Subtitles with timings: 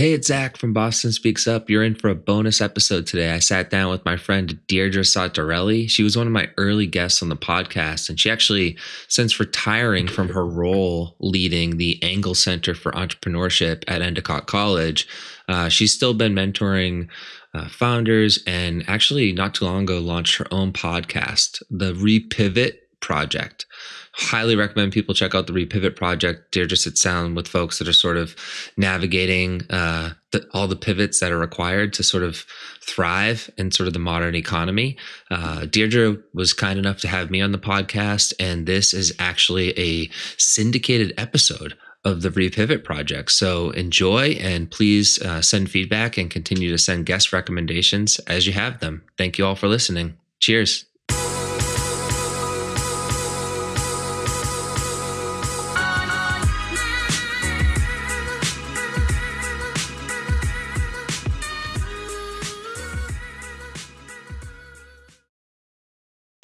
[0.00, 1.68] Hey, it's Zach from Boston Speaks Up.
[1.68, 3.32] You're in for a bonus episode today.
[3.32, 5.90] I sat down with my friend Deirdre Sartorelli.
[5.90, 8.78] She was one of my early guests on the podcast, and she actually,
[9.08, 15.06] since retiring from her role leading the Angle Center for Entrepreneurship at Endicott College,
[15.48, 17.06] uh, she's still been mentoring
[17.52, 23.66] uh, founders and actually not too long ago launched her own podcast, the Repivot Project
[24.20, 26.52] highly recommend people check out the Repivot project.
[26.52, 28.36] Deirdre sits down with folks that are sort of
[28.76, 32.44] navigating uh, the, all the pivots that are required to sort of
[32.82, 34.96] thrive in sort of the modern economy.
[35.30, 39.78] Uh, Deirdre was kind enough to have me on the podcast, and this is actually
[39.78, 43.30] a syndicated episode of the Repivot project.
[43.30, 48.52] So enjoy and please uh, send feedback and continue to send guest recommendations as you
[48.52, 49.02] have them.
[49.18, 50.16] Thank you all for listening.
[50.40, 50.86] Cheers.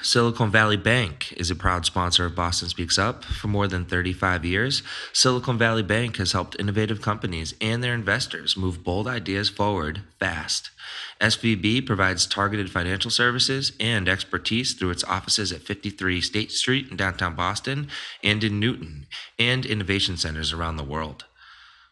[0.07, 3.25] Silicon Valley Bank is a proud sponsor of Boston Speaks Up.
[3.25, 8.55] For more than 35 years, Silicon Valley Bank has helped innovative companies and their investors
[8.55, 10.71] move bold ideas forward fast.
[11.19, 16.95] SVB provides targeted financial services and expertise through its offices at 53 State Street in
[16.95, 17.89] downtown Boston
[18.23, 21.25] and in Newton, and innovation centers around the world.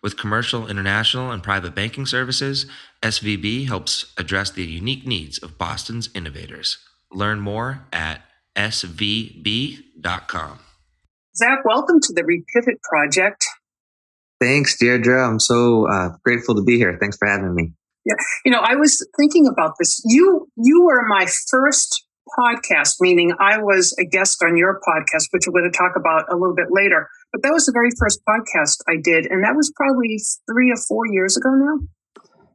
[0.01, 2.65] With commercial, international, and private banking services,
[3.03, 6.77] SVB helps address the unique needs of Boston's innovators.
[7.15, 8.21] Learn more at
[8.57, 9.79] svb.com.
[11.37, 13.45] Zach, welcome to the Repivot Project.
[14.41, 15.25] Thanks, Deirdre.
[15.25, 16.97] I'm so uh, grateful to be here.
[16.99, 17.71] Thanks for having me.
[18.05, 20.01] Yeah, you know, I was thinking about this.
[20.05, 22.05] You you were my first
[22.37, 26.25] podcast, meaning I was a guest on your podcast, which we're going to talk about
[26.29, 27.07] a little bit later.
[27.31, 30.19] But that was the very first podcast I did, and that was probably
[30.51, 31.79] three or four years ago now.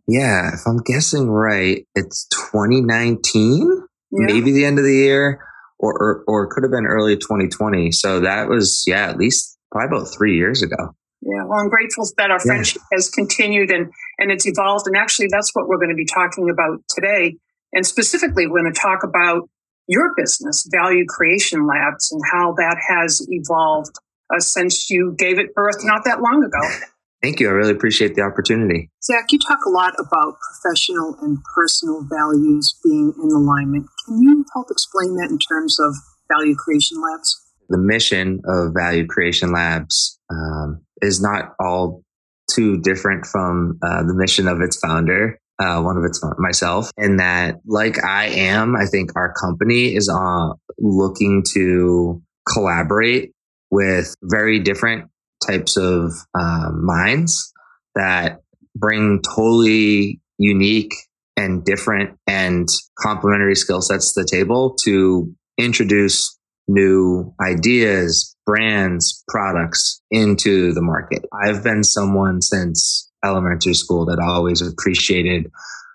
[0.07, 4.27] Yeah, if I'm guessing right, it's 2019 yeah.
[4.33, 5.41] maybe the end of the year,
[5.79, 7.93] or, or or it could have been early 2020.
[7.93, 10.95] So that was yeah, at least probably about three years ago.
[11.23, 12.97] Yeah, well, I'm grateful that our friendship yeah.
[12.97, 14.87] has continued and and it's evolved.
[14.87, 17.37] And actually, that's what we're going to be talking about today.
[17.73, 19.49] And specifically, we're going to talk about
[19.87, 23.95] your business, Value Creation Labs, and how that has evolved
[24.35, 26.87] uh, since you gave it birth not that long ago.
[27.23, 27.49] Thank you.
[27.49, 28.91] I really appreciate the opportunity.
[29.03, 33.87] Zach, you talk a lot about professional and personal values being in alignment.
[34.07, 35.95] Can you help explain that in terms of
[36.33, 37.37] Value Creation Labs?
[37.69, 42.03] The mission of Value Creation Labs um, is not all
[42.51, 45.39] too different from uh, the mission of its founder.
[45.59, 50.09] Uh, one of its myself, and that, like I am, I think our company is
[50.09, 53.33] uh, looking to collaborate
[53.71, 55.11] with very different
[55.47, 57.53] types of um, minds
[57.95, 58.41] that
[58.75, 60.93] bring totally unique
[61.37, 62.69] and different and
[62.99, 71.25] complementary skill sets to the table to introduce new ideas, brands, products into the market.
[71.33, 75.51] I've been someone since elementary school that always appreciated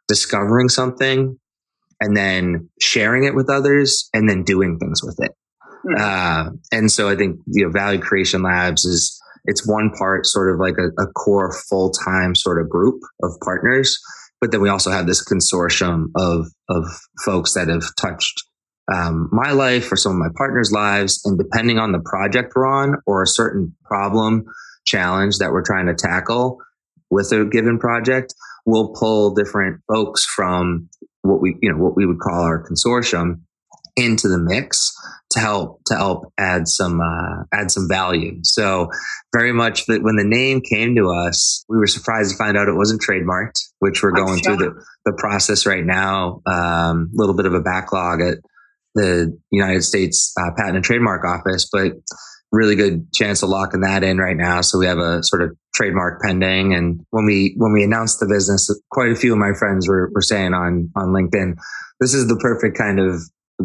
[0.07, 1.39] discovering something
[1.99, 5.31] and then sharing it with others and then doing things with it.
[5.85, 6.01] Mm-hmm.
[6.01, 10.53] Uh, and so I think, you know, Value Creation Labs is it's one part sort
[10.53, 13.99] of like a, a core full time sort of group of partners.
[14.41, 16.85] But then we also have this consortium of, of
[17.23, 18.43] folks that have touched
[18.93, 21.21] um, my life or some of my partners' lives.
[21.25, 24.45] And depending on the project we're on or a certain problem,
[24.85, 26.59] challenge that we're trying to tackle
[27.09, 28.33] with a given project,
[28.65, 30.89] we'll pull different folks from
[31.21, 33.41] what we, you know, what we would call our consortium
[33.95, 34.93] into the mix
[35.31, 38.39] to help to help add some uh, add some value.
[38.43, 38.89] So
[39.33, 42.67] very much that when the name came to us, we were surprised to find out
[42.67, 46.41] it wasn't trademarked, which we're going through the, the process right now.
[46.47, 48.37] A um, little bit of a backlog at
[48.95, 51.93] the United States uh, Patent and Trademark Office, but
[52.51, 54.61] really good chance of locking that in right now.
[54.61, 56.73] So we have a sort of trademark pending.
[56.73, 60.09] And when we when we announced the business, quite a few of my friends were,
[60.13, 61.55] were saying on on LinkedIn,
[61.99, 63.21] this is the perfect kind of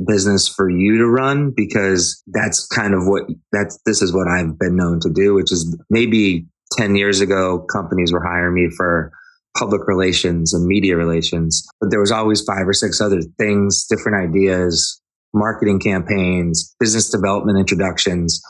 [0.07, 4.59] business for you to run because that's kind of what that's this is what I've
[4.59, 9.13] been known to do, which is maybe 10 years ago, companies were hiring me for
[9.57, 14.17] public relations and media relations, but there was always five or six other things, different
[14.17, 15.01] ideas,
[15.35, 18.41] marketing campaigns, business development introductions,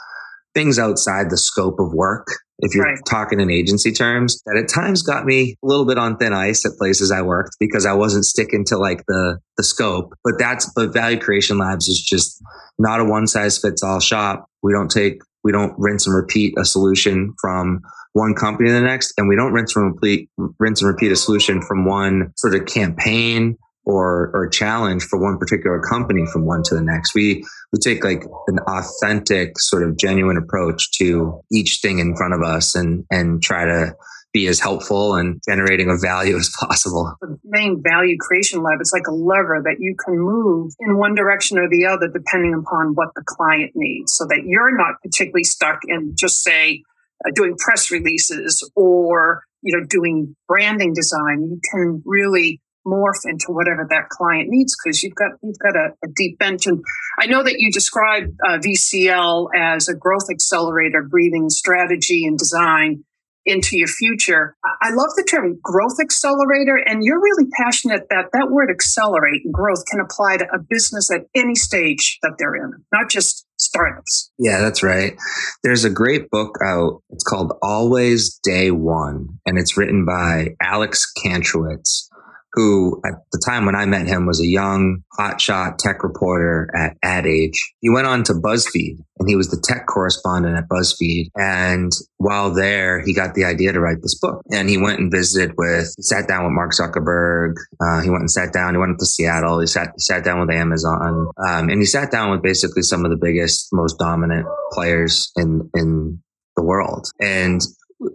[0.55, 2.27] things outside the scope of work
[2.63, 2.99] if you're right.
[3.09, 6.65] talking in agency terms, that at times got me a little bit on thin ice
[6.67, 10.13] at places I worked because I wasn't sticking to like the the scope.
[10.25, 12.43] But that's but Value Creation Labs is just
[12.79, 14.47] not a one size fits all shop.
[14.63, 17.81] We don't take we don't rinse and repeat a solution from
[18.13, 21.17] one company to the next, and we don't rinse and repeat rinse and repeat a
[21.17, 26.63] solution from one sort of campaign or or challenge for one particular company from one
[26.65, 27.15] to the next.
[27.15, 32.35] We we take like an authentic, sort of genuine approach to each thing in front
[32.35, 33.97] of us, and and try to
[34.33, 37.15] be as helpful and generating a value as possible.
[37.21, 41.15] The main value creation lab is like a lever that you can move in one
[41.15, 45.45] direction or the other depending upon what the client needs so that you're not particularly
[45.45, 46.83] stuck in just say
[47.27, 53.47] uh, doing press releases or you know doing branding design you can really morph into
[53.49, 56.83] whatever that client needs because you've got you've got a, a, deep bench and
[57.19, 63.05] i know that you describe uh, vcl as a growth accelerator breathing strategy and design
[63.47, 64.57] into your future.
[64.83, 69.53] I love the term growth accelerator, and you're really passionate that that word accelerate and
[69.53, 74.31] growth can apply to a business at any stage that they're in, not just startups.
[74.39, 75.15] Yeah, that's right.
[75.63, 77.03] There's a great book out.
[77.11, 82.09] It's called Always Day One, and it's written by Alex Kantrowitz
[82.53, 86.97] who at the time when I met him was a young hotshot tech reporter at
[87.03, 87.59] Ad Age.
[87.81, 91.31] He went on to BuzzFeed and he was the tech correspondent at BuzzFeed.
[91.37, 94.43] And while there, he got the idea to write this book.
[94.51, 97.55] And he went and visited with, he sat down with Mark Zuckerberg.
[97.81, 98.75] Uh, he went and sat down.
[98.75, 99.61] He went up to Seattle.
[99.61, 101.31] He sat, sat down with Amazon.
[101.47, 105.71] Um, and he sat down with basically some of the biggest, most dominant players in,
[105.75, 106.21] in
[106.57, 107.07] the world.
[107.21, 107.61] And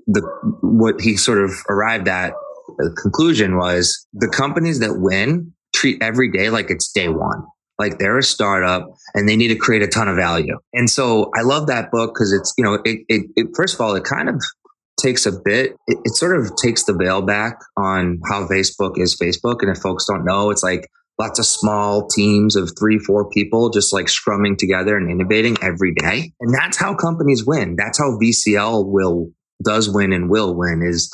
[0.07, 0.21] the,
[0.61, 2.33] what he sort of arrived at
[2.77, 7.43] the conclusion was the companies that win treat every day like it's day one.
[7.77, 10.57] Like they're a startup and they need to create a ton of value.
[10.73, 13.81] And so I love that book because it's, you know, it, it, it, first of
[13.81, 14.41] all, it kind of
[14.97, 19.17] takes a bit, it, it sort of takes the veil back on how Facebook is
[19.17, 19.61] Facebook.
[19.61, 20.87] And if folks don't know, it's like
[21.19, 25.93] lots of small teams of three, four people just like scrumming together and innovating every
[25.93, 26.31] day.
[26.39, 27.75] And that's how companies win.
[27.75, 29.31] That's how VCL will
[29.63, 31.13] does win and will win is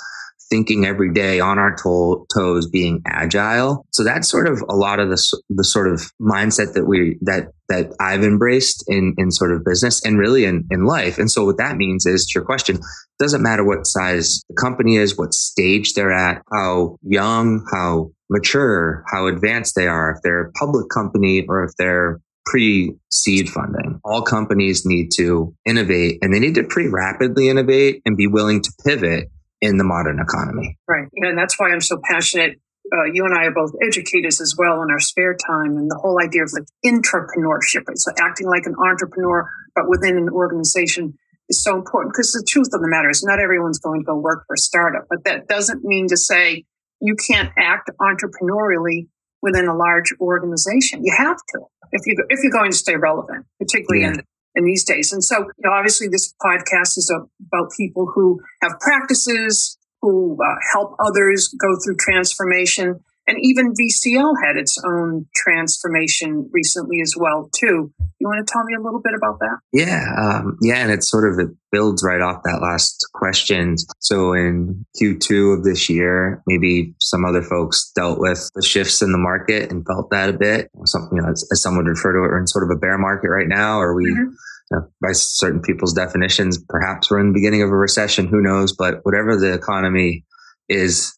[0.51, 3.85] thinking every day on our to- toes, being agile.
[3.91, 7.47] So that's sort of a lot of the, the sort of mindset that we, that,
[7.69, 11.17] that I've embraced in, in sort of business and really in, in life.
[11.17, 12.79] And so what that means is to your question,
[13.17, 19.03] doesn't matter what size the company is, what stage they're at, how young, how mature,
[19.07, 23.99] how advanced they are, if they're a public company or if they're pre seed funding.
[24.03, 28.61] All companies need to innovate and they need to pretty rapidly innovate and be willing
[28.61, 29.29] to pivot
[29.61, 30.77] in the modern economy.
[30.87, 31.07] Right.
[31.15, 32.59] And that's why I'm so passionate.
[32.91, 35.99] Uh, you and I are both educators as well in our spare time, and the
[36.01, 41.17] whole idea of like intrapreneurship, so acting like an entrepreneur, but within an organization
[41.47, 44.17] is so important because the truth of the matter is not everyone's going to go
[44.17, 46.65] work for a startup, but that doesn't mean to say
[46.99, 49.07] you can't act entrepreneurially
[49.41, 51.05] within a large organization.
[51.05, 51.59] You have to
[51.91, 54.13] if you if you're going to stay relevant, particularly yeah.
[54.13, 54.23] in
[54.55, 55.11] in these days.
[55.11, 57.13] And so, you know, obviously this podcast is
[57.47, 62.99] about people who have practices, who uh, help others go through transformation.
[63.27, 67.93] And even VCL had its own transformation recently as well, too.
[68.19, 69.57] You want to tell me a little bit about that?
[69.71, 73.75] Yeah, um, yeah, and it sort of it builds right off that last question.
[73.99, 79.11] So in Q2 of this year, maybe some other folks dealt with the shifts in
[79.11, 80.69] the market and felt that a bit.
[80.85, 82.79] Some, you know, as, as some would refer to it, we're in sort of a
[82.79, 84.05] bear market right now, or we.
[84.05, 84.33] Mm-hmm.
[84.71, 88.27] You know, by certain people's definitions, perhaps we're in the beginning of a recession.
[88.27, 88.71] Who knows?
[88.71, 90.23] But whatever the economy
[90.69, 91.13] is,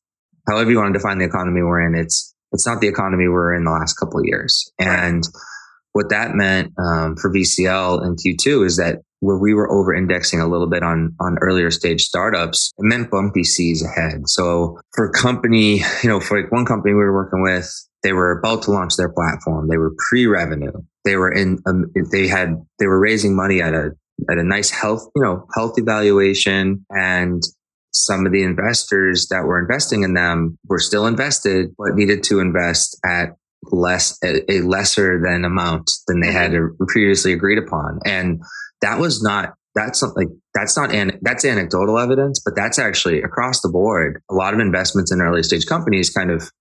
[0.48, 3.34] however you want to define the economy we're in, it's it's not the economy we
[3.34, 4.72] we're in the last couple of years.
[4.80, 5.24] And
[5.94, 10.42] what that meant um, for VCL in Q2 is that where we were over indexing
[10.42, 14.28] a little bit on on earlier stage startups, it meant bumpy seas ahead.
[14.28, 17.72] So for a company, you know, for like one company we were working with,
[18.04, 19.70] they were about to launch their platform.
[19.70, 20.74] They were pre-revenue.
[21.06, 21.60] They were in.
[21.66, 22.56] Um, they had.
[22.80, 23.92] They were raising money at a
[24.30, 27.42] at a nice health, you know, healthy valuation, and
[27.94, 32.40] some of the investors that were investing in them were still invested, but needed to
[32.40, 33.36] invest at
[33.72, 36.86] less a, lesser than amount than they had mm-hmm.
[36.88, 38.42] previously agreed upon, and
[38.82, 43.62] that was not that's something that's not an, that's anecdotal evidence, but that's actually across
[43.62, 44.22] the board.
[44.30, 46.52] A lot of investments in early stage companies kind of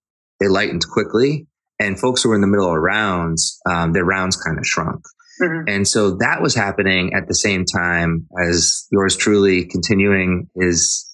[0.40, 1.46] they lightened quickly,
[1.78, 5.02] and folks who were in the middle of rounds, um, their rounds kind of shrunk.
[5.40, 5.68] Mm-hmm.
[5.68, 11.08] And so that was happening at the same time as yours truly continuing his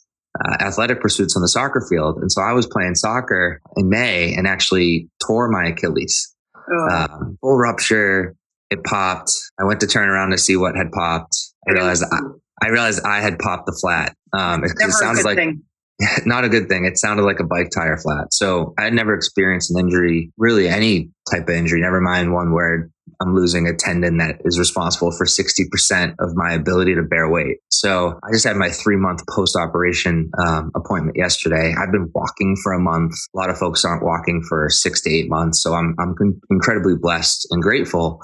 [0.45, 2.19] uh, athletic pursuits on the soccer field.
[2.19, 6.35] And so I was playing soccer in May and actually tore my Achilles.
[6.71, 6.89] Oh.
[6.91, 8.35] Um, full rupture,
[8.71, 9.31] it popped.
[9.59, 11.37] I went to turn around to see what had popped.
[11.69, 12.19] I realized I,
[12.63, 14.15] I realized I had popped the flat.
[14.33, 15.63] Um, it, it sounds like thing.
[16.27, 16.85] not a good thing.
[16.85, 18.33] It sounded like a bike tire flat.
[18.33, 22.53] So I had never experienced an injury, really any type of injury, never mind one
[22.53, 22.91] where
[23.21, 27.59] I'm losing a tendon that is responsible for 60% of my ability to bear weight.
[27.71, 31.75] So I just had my three month post operation um, appointment yesterday.
[31.77, 33.15] I've been walking for a month.
[33.35, 35.63] A lot of folks aren't walking for six to eight months.
[35.63, 36.15] So I'm, I'm
[36.51, 38.21] incredibly blessed and grateful.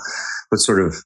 [0.50, 0.96] But sort of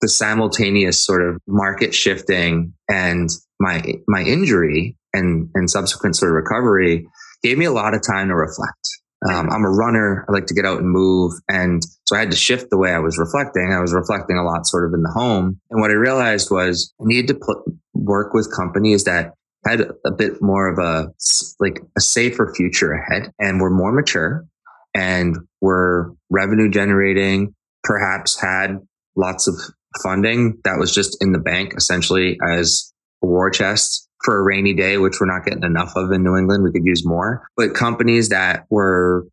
[0.00, 6.36] the simultaneous sort of market shifting and my my injury and and subsequent sort of
[6.36, 7.06] recovery
[7.42, 8.88] gave me a lot of time to reflect.
[9.28, 10.24] Um, I'm a runner.
[10.28, 12.92] I like to get out and move, and so I had to shift the way
[12.92, 13.72] I was reflecting.
[13.72, 16.92] I was reflecting a lot sort of in the home, and what I realized was
[17.00, 17.58] I needed to put,
[17.94, 19.32] work with companies that
[19.66, 21.12] had a bit more of a
[21.58, 24.46] like a safer future ahead, and were more mature,
[24.94, 27.54] and were revenue generating.
[27.82, 28.80] Perhaps had
[29.16, 29.54] lots of
[30.02, 32.92] funding that was just in the bank essentially as
[33.22, 36.36] a war chest for a rainy day, which we're not getting enough of in New
[36.36, 36.64] England.
[36.64, 39.26] We could use more, but companies that were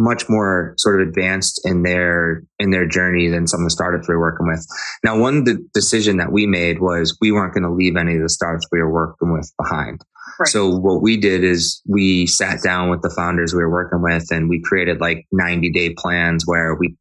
[0.00, 4.08] much more sort of advanced in their in their journey than some of the startups
[4.08, 4.66] we were working with.
[5.04, 8.22] Now, one the decision that we made was we weren't going to leave any of
[8.22, 10.00] the startups we were working with behind.
[10.38, 10.48] Right.
[10.48, 14.30] So what we did is we sat down with the founders we were working with
[14.30, 16.96] and we created like 90 day plans where we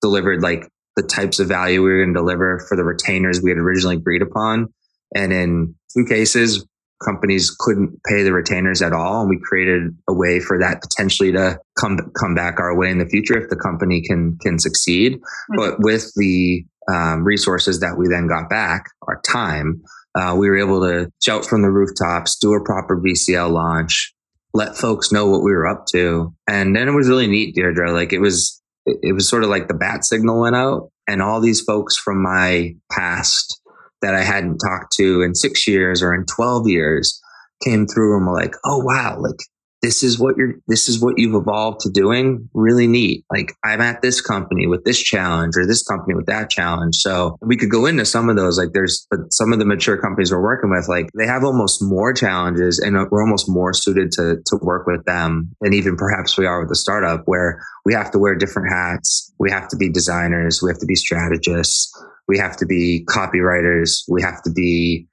[0.00, 3.50] delivered like the types of value we were going to deliver for the retainers we
[3.50, 4.72] had originally agreed upon.
[5.14, 6.64] And in two cases,
[7.04, 9.20] companies couldn't pay the retainers at all.
[9.20, 12.98] And we created a way for that potentially to come, come back our way in
[12.98, 15.14] the future if the company can, can succeed.
[15.14, 15.56] Mm-hmm.
[15.56, 19.82] But with the um, resources that we then got back, our time,
[20.14, 24.14] uh, we were able to shout from the rooftops, do a proper VCL launch,
[24.52, 26.32] let folks know what we were up to.
[26.46, 27.92] And then it was really neat, Deirdre.
[27.92, 31.40] Like it was, it was sort of like the bat signal went out and all
[31.40, 33.60] these folks from my past
[34.04, 37.20] that I hadn't talked to in six years or in 12 years
[37.62, 39.40] came through and were like, oh, wow, like
[39.84, 42.48] this is what you're this is what you've evolved to doing?
[42.54, 43.22] Really neat.
[43.30, 46.96] Like i'm at this company with this challenge or this company with that challenge.
[46.96, 49.98] So we could go into some of those like there's but some of the mature
[49.98, 54.10] companies we're working with like they have almost more challenges and we're almost more suited
[54.12, 57.92] to to work with them than even perhaps we are with a startup where we
[57.92, 59.30] have to wear different hats.
[59.38, 60.62] We have to be designers.
[60.62, 61.92] We have to be strategists
[62.28, 64.02] we have to be copywriters.
[64.08, 65.06] We have to be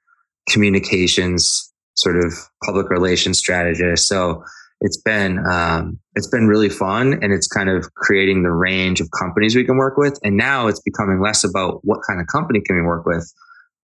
[0.48, 2.32] communications sort of
[2.64, 4.08] public relations strategists.
[4.08, 4.44] So
[4.80, 9.08] it's been um, it's been really fun and it's kind of creating the range of
[9.18, 10.18] companies we can work with.
[10.22, 13.32] And now it's becoming less about what kind of company can we work with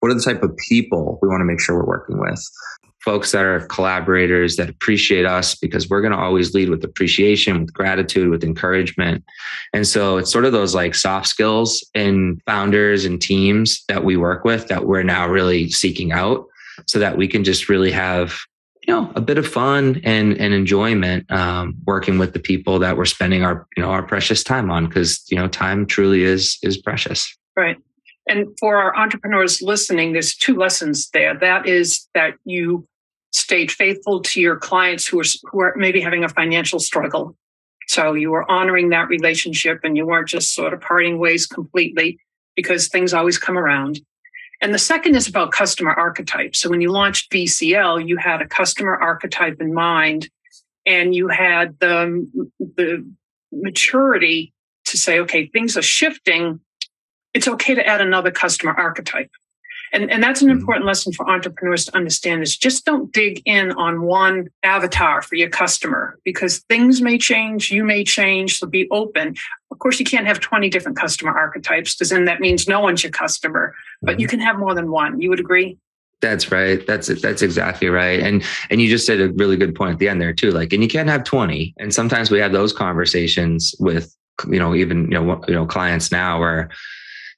[0.05, 2.39] what are the type of people we want to make sure we're working with
[3.05, 7.61] folks that are collaborators that appreciate us because we're going to always lead with appreciation
[7.61, 9.23] with gratitude with encouragement.
[9.73, 14.17] And so it's sort of those like soft skills in founders and teams that we
[14.17, 16.47] work with that we're now really seeking out
[16.87, 18.39] so that we can just really have
[18.87, 22.97] you know a bit of fun and and enjoyment um, working with the people that
[22.97, 26.57] we're spending our you know our precious time on because you know time truly is
[26.63, 27.35] is precious.
[27.55, 27.77] Right.
[28.27, 31.37] And for our entrepreneurs listening there's two lessons there.
[31.37, 32.87] That is that you
[33.35, 37.35] stayed faithful to your clients who are who are maybe having a financial struggle
[37.87, 42.17] so you were honoring that relationship and you weren't just sort of parting ways completely
[42.55, 43.99] because things always come around
[44.61, 46.55] and the second is about customer archetype.
[46.55, 50.29] So when you launched VCL, you had a customer archetype in mind
[50.85, 52.27] and you had the,
[52.59, 53.05] the
[53.51, 54.53] maturity
[54.85, 56.59] to say, okay, things are shifting.
[57.33, 59.31] It's okay to add another customer archetype.
[59.95, 60.59] And, and that's an mm-hmm.
[60.59, 65.35] important lesson for entrepreneurs to understand is just don't dig in on one avatar for
[65.35, 69.35] your customer because things may change, you may change, so be open.
[69.71, 73.03] Of course, you can't have 20 different customer archetypes because then that means no one's
[73.03, 74.31] your customer, but you mm-hmm.
[74.31, 75.21] can have more than one.
[75.21, 75.77] You would agree?
[76.19, 76.85] That's right.
[76.85, 78.19] That's that's exactly right.
[78.19, 80.51] And and you just said a really good point at the end there too.
[80.51, 81.73] Like, and you can't have 20.
[81.77, 84.15] And sometimes we have those conversations with,
[84.49, 86.69] you know, even, you know, you know, clients now where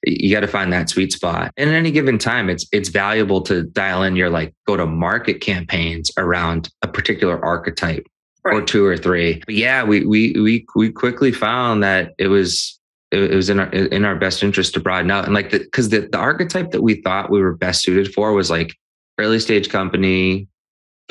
[0.07, 1.51] you got to find that sweet spot.
[1.57, 4.85] And at any given time, it's it's valuable to dial in your like go to
[4.85, 8.05] market campaigns around a particular archetype
[8.43, 8.55] right.
[8.55, 9.41] or two or three.
[9.45, 12.79] But yeah, we we we we quickly found that it was
[13.11, 15.89] it, was in our in our best interest to broaden out and like the because
[15.89, 18.75] the, the archetype that we thought we were best suited for was like
[19.19, 20.47] early stage company,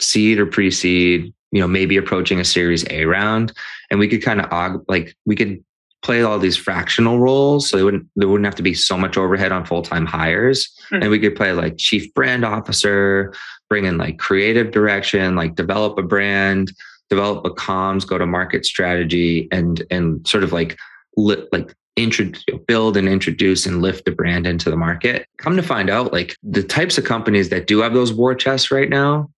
[0.01, 3.53] seed or pre-seed, you know, maybe approaching a series A round.
[3.91, 5.63] And we could kind of like we could
[6.07, 9.17] play all these fractional roles so they wouldn't there wouldn't have to be so much
[9.19, 11.03] overhead on full-time hires mm-hmm.
[11.03, 13.35] and we could play like chief brand officer
[13.69, 16.73] bring in like creative direction like develop a brand
[17.11, 20.79] develop a comms go to market strategy and and sort of like
[21.17, 25.63] li- like introduce build and introduce and lift the brand into the market come to
[25.63, 29.29] find out like the types of companies that do have those war chests right now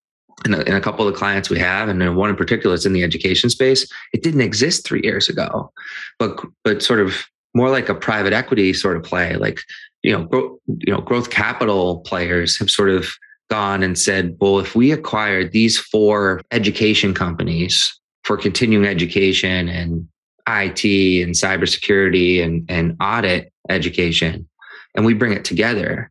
[0.44, 2.92] in a, a couple of the clients we have, and one in particular, it's in
[2.92, 3.90] the education space.
[4.12, 5.72] It didn't exist three years ago,
[6.18, 9.36] but but sort of more like a private equity sort of play.
[9.36, 9.60] Like
[10.02, 13.08] you know, gro- you know, growth capital players have sort of
[13.50, 20.06] gone and said, well, if we acquired these four education companies for continuing education and
[20.46, 20.84] IT
[21.22, 24.48] and cybersecurity and, and audit education,
[24.94, 26.10] and we bring it together,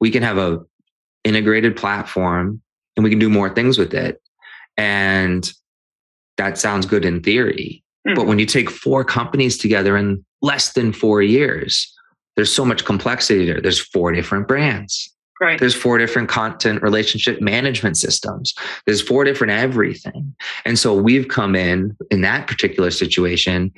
[0.00, 0.60] we can have a
[1.24, 2.60] integrated platform
[2.96, 4.20] and we can do more things with it.
[4.76, 5.50] And
[6.36, 7.82] that sounds good in theory.
[8.06, 8.14] Mm.
[8.14, 11.92] But when you take four companies together in less than four years,
[12.36, 13.60] there's so much complexity there.
[13.60, 15.10] There's four different brands.
[15.40, 15.58] Right.
[15.58, 18.54] There's four different content relationship management systems.
[18.86, 20.34] There's four different everything.
[20.64, 23.72] And so we've come in in that particular situation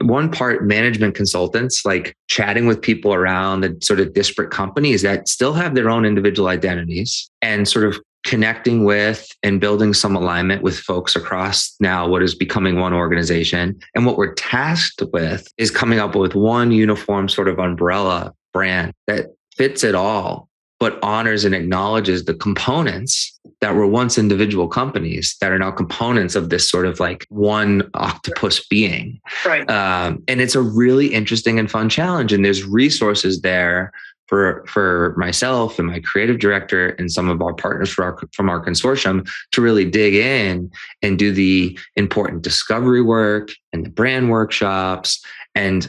[0.00, 5.28] one part management consultants, like chatting with people around the sort of disparate companies that
[5.28, 10.62] still have their own individual identities and sort of connecting with and building some alignment
[10.62, 13.78] with folks across now what is becoming one organization.
[13.94, 18.92] And what we're tasked with is coming up with one uniform sort of umbrella brand
[19.06, 19.26] that
[19.56, 20.48] fits it all
[20.80, 26.34] but honors and acknowledges the components that were once individual companies that are now components
[26.34, 29.18] of this sort of like one octopus being.
[29.46, 29.68] Right.
[29.70, 32.32] Um, and it's a really interesting and fun challenge.
[32.32, 33.92] And there's resources there
[34.26, 38.64] for for myself and my creative director and some of our partners our, from our
[38.64, 40.70] consortium to really dig in
[41.02, 45.88] and do the important discovery work and the brand workshops and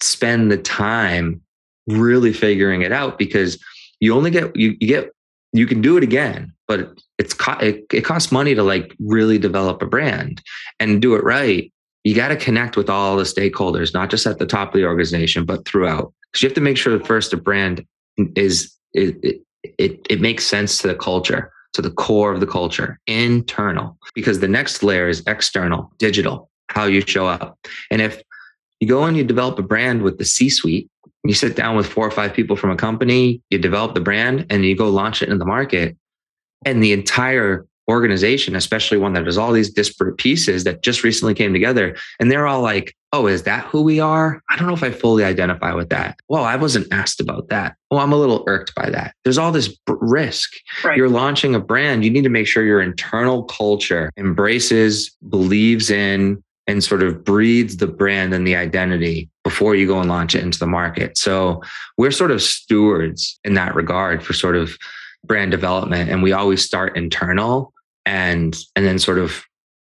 [0.00, 1.40] spend the time
[1.86, 3.62] really figuring it out because
[4.00, 5.10] you only get you, you get
[5.52, 9.82] you can do it again but it's it, it costs money to like really develop
[9.82, 10.42] a brand
[10.80, 11.72] and do it right.
[12.04, 14.86] You got to connect with all the stakeholders not just at the top of the
[14.86, 17.86] organization but throughout because you have to make sure that first the brand
[18.34, 19.42] is it, it
[19.78, 24.40] it it makes sense to the culture to the core of the culture internal because
[24.40, 27.58] the next layer is external digital how you show up
[27.90, 28.22] and if
[28.80, 30.90] you go and you develop a brand with the c suite
[31.24, 34.46] you sit down with four or five people from a company, you develop the brand,
[34.50, 35.96] and you go launch it in the market.
[36.64, 41.34] And the entire organization, especially one that has all these disparate pieces that just recently
[41.34, 44.42] came together, and they're all like, oh, is that who we are?
[44.50, 46.18] I don't know if I fully identify with that.
[46.28, 47.76] Well, I wasn't asked about that.
[47.90, 49.14] Well, I'm a little irked by that.
[49.24, 50.52] There's all this risk.
[50.84, 50.96] Right.
[50.96, 52.04] You're launching a brand.
[52.04, 57.76] You need to make sure your internal culture embraces, believes in, and sort of breeds
[57.76, 61.16] the brand and the identity before you go and launch it into the market.
[61.16, 61.62] So
[61.96, 64.76] we're sort of stewards in that regard for sort of
[65.24, 66.10] brand development.
[66.10, 67.72] And we always start internal
[68.06, 69.44] and and then sort of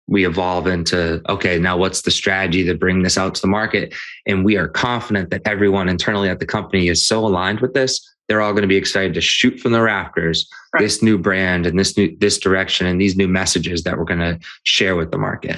[0.07, 3.93] we evolve into okay now what's the strategy to bring this out to the market
[4.25, 8.05] and we are confident that everyone internally at the company is so aligned with this
[8.27, 10.81] they're all going to be excited to shoot from the rafters right.
[10.81, 14.19] this new brand and this new this direction and these new messages that we're going
[14.19, 15.57] to share with the market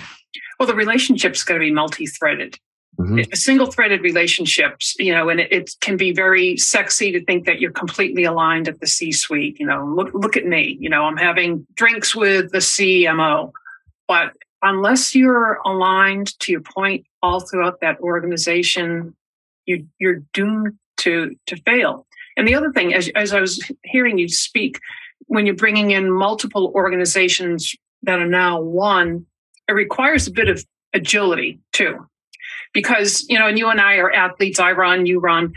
[0.62, 2.56] well, the relationship's going to be multi-threaded.
[3.02, 3.34] Mm-hmm.
[3.34, 7.72] Single-threaded relationships, you know, and it, it, can be very sexy to think that you're
[7.72, 9.60] completely aligned at the C-suite.
[9.60, 10.78] You know, look look at me.
[10.80, 13.52] You know, I'm having drinks with the CMO,
[14.08, 19.16] but unless you're aligned to your point all throughout that organization,
[19.66, 22.06] you, you're doomed to to fail.
[22.38, 24.80] And the other thing, as as I was hearing you speak,
[25.26, 29.26] when you're bringing in multiple organizations that are now one,
[29.68, 32.06] it requires a bit of agility too
[32.74, 35.54] because you know and you and i are athletes i run you run.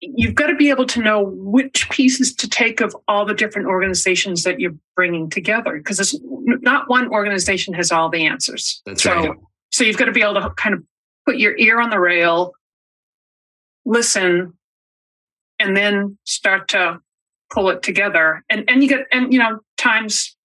[0.00, 3.68] You've got to be able to know which pieces to take of all the different
[3.68, 8.82] organizations that you're bringing together because it's not one organization has all the answers.
[8.86, 9.30] That's so, right.
[9.70, 10.82] so you've got to be able to kind of
[11.26, 12.52] put your ear on the rail
[13.86, 14.52] listen
[15.58, 17.00] and then start to
[17.50, 18.44] pull it together.
[18.50, 20.36] And and you get and you know times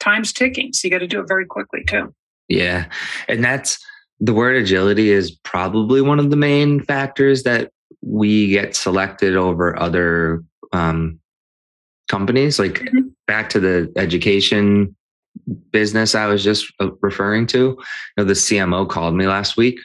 [0.00, 2.12] time's ticking so you got to do it very quickly too.
[2.48, 2.86] Yeah.
[3.28, 3.78] And that's
[4.22, 9.78] the word agility is probably one of the main factors that we get selected over
[9.78, 11.18] other um,
[12.06, 12.56] companies.
[12.60, 13.08] Like mm-hmm.
[13.26, 14.94] back to the education
[15.72, 17.58] business I was just uh, referring to.
[17.58, 17.76] You
[18.16, 19.80] know, the CMO called me last week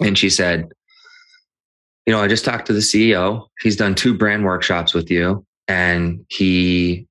[0.00, 0.66] and she said,
[2.06, 3.46] you know, I just talked to the CEO.
[3.60, 7.06] He's done two brand workshops with you and he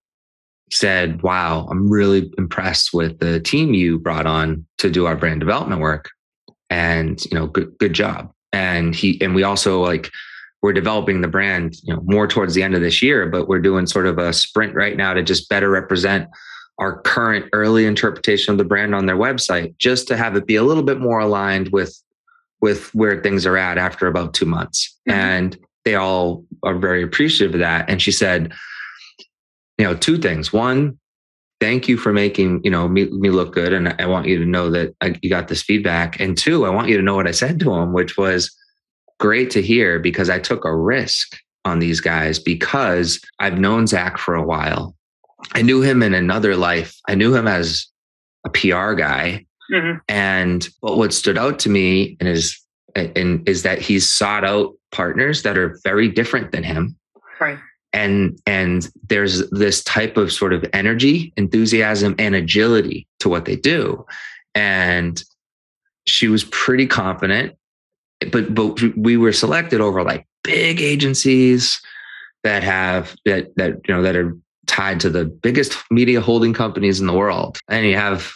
[0.71, 5.41] said, Wow, I'm really impressed with the team you brought on to do our brand
[5.41, 6.09] development work.
[6.69, 8.32] And, you know, good, good job.
[8.53, 10.12] And he, and we also like,
[10.62, 13.62] we're developing the brand, you know, more towards the end of this year, but we're
[13.62, 16.27] doing sort of a sprint right now to just better represent
[16.79, 20.55] our current early interpretation of the brand on their website, just to have it be
[20.55, 21.95] a little bit more aligned with
[22.62, 24.97] with where things are at after about two months.
[25.08, 25.19] Mm-hmm.
[25.19, 27.89] And they all are very appreciative of that.
[27.89, 28.53] And she said,
[29.77, 30.51] you know, two things.
[30.51, 30.98] One,
[31.60, 33.74] thank you for making you know me, me look good.
[33.74, 36.19] And i want you to know that I, you got this feedback.
[36.19, 38.56] And two i want you to know what i said to him which was
[39.19, 44.17] great to hear because i took a risk on these guys because i've known zach
[44.17, 44.95] for a while.
[45.54, 46.95] I knew him in another life.
[47.08, 47.88] I knew him as
[48.45, 49.45] a pr guy.
[49.72, 50.00] Mm-hmm.
[50.08, 52.60] and but what stood out to me and is
[52.95, 56.98] and is that he's sought out partners that are very different than him.
[57.39, 57.60] Right
[57.93, 63.56] and and there's this type of sort of energy enthusiasm and agility to what they
[63.56, 64.06] do.
[64.56, 65.23] And
[66.06, 67.56] she was pretty confident
[68.32, 71.82] but but we were selected over like big agencies
[72.43, 74.36] that have that that you know that are
[74.67, 77.58] tied to the biggest media holding companies in the world.
[77.69, 78.34] And you have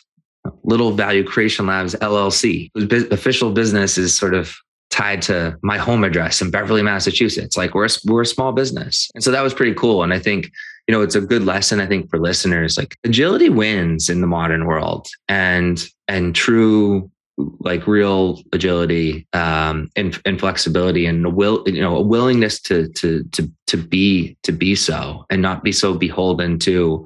[0.63, 4.53] little value creation labs llc whose official business is sort of
[4.93, 7.57] tied to my home address in Beverly, Massachusetts.
[7.57, 9.09] Like we're a, we're a small business.
[9.15, 10.03] And so that was pretty cool.
[10.03, 10.51] And I think,
[10.87, 12.77] you know, it's a good lesson, I think, for listeners.
[12.77, 20.21] Like agility wins in the modern world and and true like real agility um, and,
[20.23, 24.51] and flexibility and a will you know a willingness to to to to be to
[24.51, 27.03] be so and not be so beholden to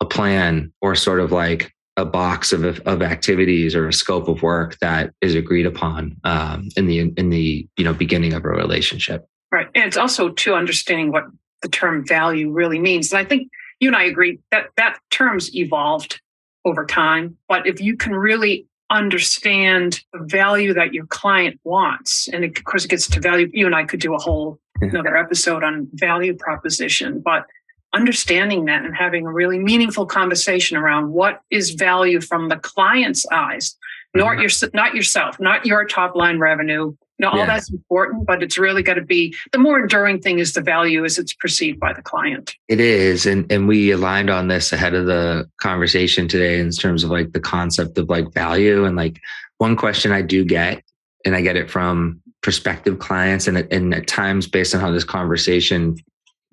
[0.00, 4.42] a plan or sort of like a box of, of activities or a scope of
[4.42, 8.48] work that is agreed upon um, in the in the you know beginning of a
[8.48, 9.28] relationship.
[9.52, 11.24] Right, and it's also to understanding what
[11.62, 13.12] the term value really means.
[13.12, 16.20] And I think you and I agree that that term's evolved
[16.64, 17.36] over time.
[17.48, 22.84] But if you can really understand the value that your client wants, and of course
[22.84, 26.34] it gets to value, you and I could do a whole another episode on value
[26.34, 27.44] proposition, but
[27.92, 33.26] understanding that and having a really meaningful conversation around what is value from the client's
[33.32, 33.76] eyes,
[34.16, 34.20] mm-hmm.
[34.20, 36.94] not your not yourself, not your top line revenue.
[37.18, 40.54] No, all that's important, but it's really got to be the more enduring thing is
[40.54, 42.54] the value as it's perceived by the client.
[42.66, 43.26] It is.
[43.26, 47.32] And and we aligned on this ahead of the conversation today in terms of like
[47.32, 48.86] the concept of like value.
[48.86, 49.20] And like
[49.58, 50.82] one question I do get,
[51.26, 55.04] and I get it from prospective clients and, and at times based on how this
[55.04, 55.96] conversation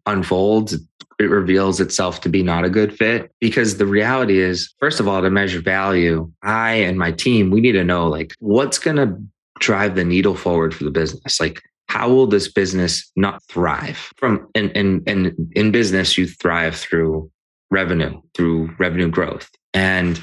[0.06, 0.78] unfolds,
[1.20, 5.08] it reveals itself to be not a good fit because the reality is first of
[5.08, 8.98] all to measure value i and my team we need to know like what's going
[8.98, 9.18] to
[9.60, 11.40] drive the needle forward for the business?
[11.40, 14.12] Like how will this business not thrive?
[14.18, 17.32] From and and in, in business you thrive through
[17.72, 19.50] revenue through revenue growth.
[19.74, 20.20] And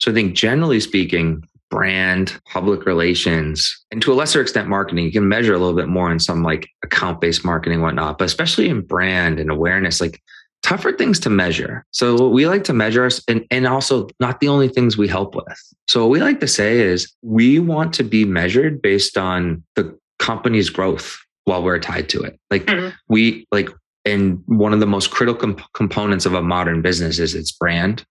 [0.00, 5.04] so i think generally speaking brand, public relations, and to a lesser extent, marketing.
[5.04, 8.24] You can measure a little bit more in some like account based marketing, whatnot, but
[8.24, 10.20] especially in brand and awareness, like
[10.62, 11.84] tougher things to measure.
[11.92, 15.08] So what we like to measure us and, and also not the only things we
[15.08, 15.74] help with.
[15.88, 19.96] So what we like to say is we want to be measured based on the
[20.18, 22.38] company's growth while we're tied to it.
[22.50, 22.94] Like mm-hmm.
[23.08, 23.70] we like
[24.04, 28.04] and one of the most critical comp- components of a modern business is its brand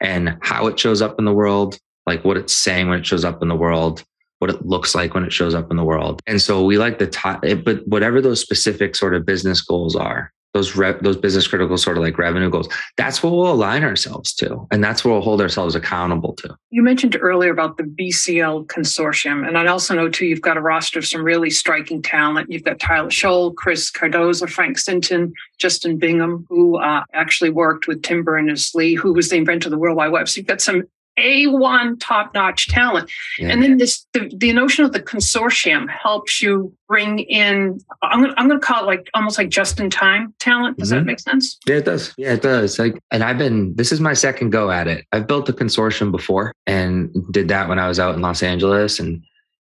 [0.00, 1.78] and how it shows up in the world
[2.08, 4.02] like what it's saying when it shows up in the world,
[4.38, 6.20] what it looks like when it shows up in the world.
[6.26, 10.32] And so we like the top, but whatever those specific sort of business goals are,
[10.54, 14.66] those those business critical sort of like revenue goals, that's what we'll align ourselves to,
[14.70, 16.56] and that's what we'll hold ourselves accountable to.
[16.70, 20.60] You mentioned earlier about the VCL consortium, and I also know too you've got a
[20.60, 22.50] roster of some really striking talent.
[22.50, 28.02] You've got Tyler Scholl, Chris Cardoza, Frank Sinton, Justin Bingham, who uh, actually worked with
[28.02, 30.28] Tim Berners Lee, who was the inventor of the World Wide Web.
[30.28, 30.84] So you've got some
[31.18, 33.10] a1 top notch talent.
[33.38, 33.48] Yeah.
[33.48, 38.34] And then this, the, the notion of the consortium helps you bring in, I'm gonna,
[38.36, 40.78] I'm gonna call it like almost like just in time talent.
[40.78, 40.98] Does mm-hmm.
[40.98, 41.58] that make sense?
[41.66, 42.14] Yeah, it does.
[42.16, 42.78] Yeah, it does.
[42.78, 45.04] Like, and I've been, this is my second go at it.
[45.12, 48.98] I've built a consortium before and did that when I was out in Los Angeles
[48.98, 49.22] and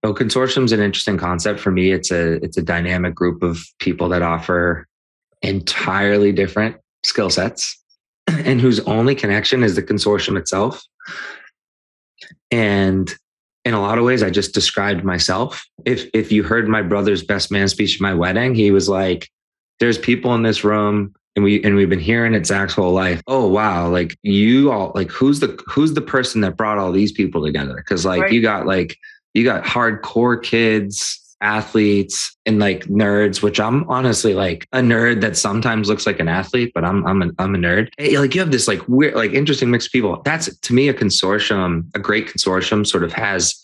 [0.05, 1.92] so consortium is an interesting concept for me.
[1.92, 4.87] It's a it's a dynamic group of people that offer
[5.42, 7.79] entirely different skill sets
[8.26, 10.83] and whose only connection is the consortium itself.
[12.51, 13.12] And
[13.64, 15.64] in a lot of ways, I just described myself.
[15.85, 19.29] If if you heard my brother's best man speech at my wedding, he was like,
[19.79, 23.23] "There's people in this room." And we and we've been hearing it Zach's whole life.
[23.27, 23.88] Oh wow!
[23.88, 27.77] Like you all, like who's the who's the person that brought all these people together?
[27.77, 28.33] Because like right.
[28.33, 28.96] you got like
[29.35, 35.37] you got hardcore kids athletes and like nerds, which I'm honestly like a nerd that
[35.37, 37.88] sometimes looks like an athlete, but I'm I'm a, I'm a nerd.
[37.98, 40.20] Eh, like you have this like weird, like interesting mix of people.
[40.24, 43.62] That's to me a consortium, a great consortium, sort of has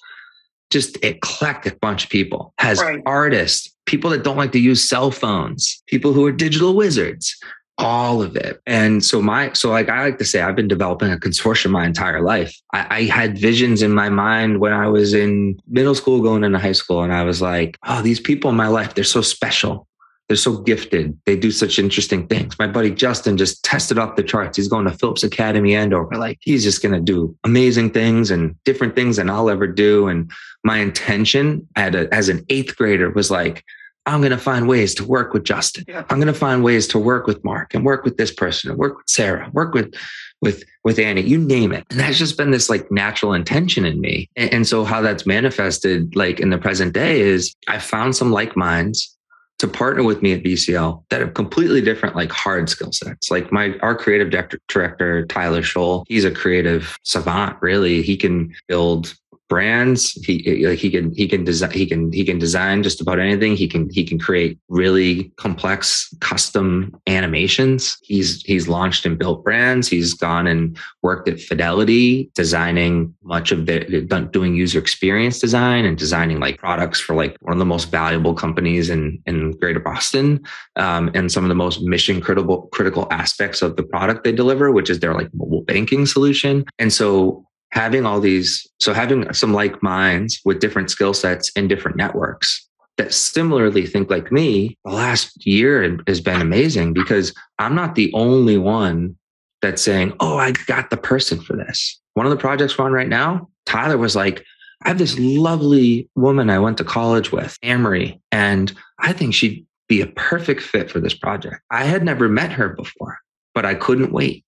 [0.70, 2.52] just eclectic bunch of people.
[2.58, 3.02] Has right.
[3.06, 7.36] artists, people that don't like to use cell phones, people who are digital wizards,
[7.78, 8.60] all of it.
[8.66, 11.84] And so my so like I like to say I've been developing a consortium my
[11.84, 12.58] entire life.
[12.72, 16.58] I, I, had visions in my mind when I was in middle school going into
[16.58, 19.86] high school and I was like, oh, these people in my life, they're so special.
[20.28, 21.16] they're so gifted.
[21.24, 22.58] They do such interesting things.
[22.58, 24.56] My buddy Justin just tested off the charts.
[24.56, 26.16] He's going to Phillips Academy Andover.
[26.16, 30.08] Like he's just going to do amazing things and different things than I'll ever do.
[30.08, 30.30] And
[30.64, 33.64] my intention a, as an eighth grader was like,
[34.06, 35.84] I'm going to find ways to work with Justin.
[35.88, 36.04] Yeah.
[36.08, 38.78] I'm going to find ways to work with Mark and work with this person and
[38.78, 39.94] work with Sarah, work with,
[40.40, 41.84] with, with Annie, you name it.
[41.90, 44.30] And that's just been this like natural intention in me.
[44.36, 48.30] And, and so how that's manifested like in the present day is I found some
[48.30, 49.16] like minds
[49.58, 53.30] to partner with me at VCL that have completely different, like hard skill sets.
[53.30, 57.56] Like my our creative director, director Tyler Scholl, he's a creative savant.
[57.62, 59.14] Really, he can build
[59.48, 60.12] brands.
[60.12, 63.56] He like he can he can design he can he can design just about anything.
[63.56, 67.98] He can he can create really complex custom animations.
[68.02, 69.88] He's he's launched and built brands.
[69.88, 75.96] He's gone and worked at fidelity designing much of the doing user experience design and
[75.96, 80.40] designing like products for like one of the most valuable companies in in greater boston
[80.76, 84.70] um, and some of the most mission critical critical aspects of the product they deliver
[84.70, 86.64] which is their like mobile banking solution.
[86.78, 91.68] And so having all these, so having some like minds with different skill sets and
[91.68, 97.74] different networks that similarly think like me, the last year has been amazing because I'm
[97.74, 99.16] not the only one
[99.62, 102.00] that's saying, Oh, I got the person for this.
[102.14, 104.44] One of the projects we're on right now, Tyler was like,
[104.82, 109.66] I have this lovely woman I went to college with, Amory, and I think she'd
[109.88, 111.60] be a perfect fit for this project.
[111.70, 113.18] I had never met her before,
[113.54, 114.44] but I couldn't wait.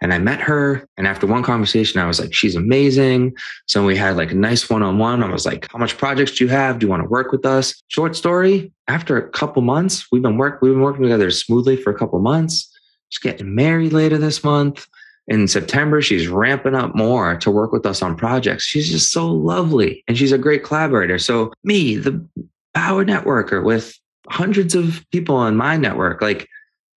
[0.00, 0.86] And I met her.
[0.96, 3.34] And after one conversation, I was like, she's amazing.
[3.66, 5.22] So we had like a nice one on one.
[5.22, 6.78] I was like, how much projects do you have?
[6.78, 7.74] Do you want to work with us?
[7.88, 8.72] Short story.
[8.88, 12.18] After a couple months, we've been work, we've been working together smoothly for a couple
[12.20, 12.66] months.
[13.10, 14.86] She's getting married later this month.
[15.28, 18.64] In September, she's ramping up more to work with us on projects.
[18.64, 21.18] She's just so lovely and she's a great collaborator.
[21.18, 22.26] So, me, the
[22.74, 23.94] power networker with
[24.28, 26.48] hundreds of people in my network, like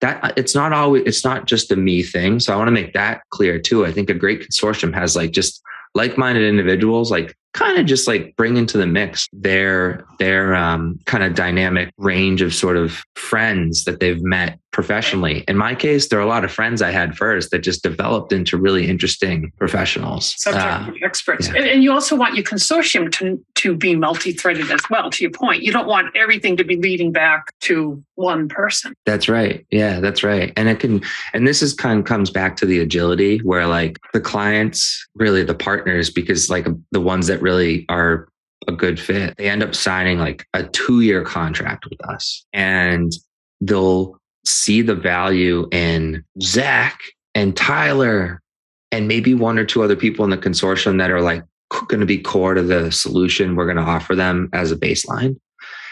[0.04, 2.94] that it's not always it's not just a me thing so i want to make
[2.94, 5.64] that clear too i think a great consortium has like just
[5.96, 11.24] like-minded individuals like kind of just like bring into the mix their their um, kind
[11.24, 15.44] of dynamic range of sort of friends that they've met professionally.
[15.48, 18.34] In my case, there are a lot of friends I had first that just developed
[18.34, 21.48] into really interesting professionals, subject uh, experts.
[21.48, 21.58] Yeah.
[21.58, 25.10] And, and, you also want your consortium to to be multi-threaded as well.
[25.10, 28.94] To your point, you don't want everything to be leading back to one person.
[29.06, 29.66] That's right.
[29.72, 30.52] Yeah, that's right.
[30.58, 31.02] And it can,
[31.34, 35.44] and this is kind of comes back to the agility where like the clients, really
[35.44, 38.28] the partners, because like the ones that really are
[38.68, 43.14] a good fit, they end up signing like a two year contract with us and
[43.62, 47.00] they'll see the value in Zach
[47.34, 48.42] and Tyler
[48.92, 51.44] and maybe one or two other people in the consortium that are like
[51.88, 55.40] going to be core to the solution we're going to offer them as a baseline.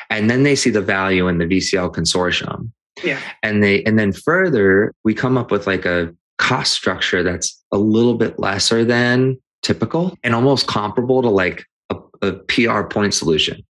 [0.10, 2.72] And then they see the value in the VCL consortium.
[3.04, 3.20] Yeah.
[3.42, 7.78] And they and then further, we come up with like a cost structure that's a
[7.78, 13.64] little bit lesser than typical and almost comparable to like a, a PR point solution.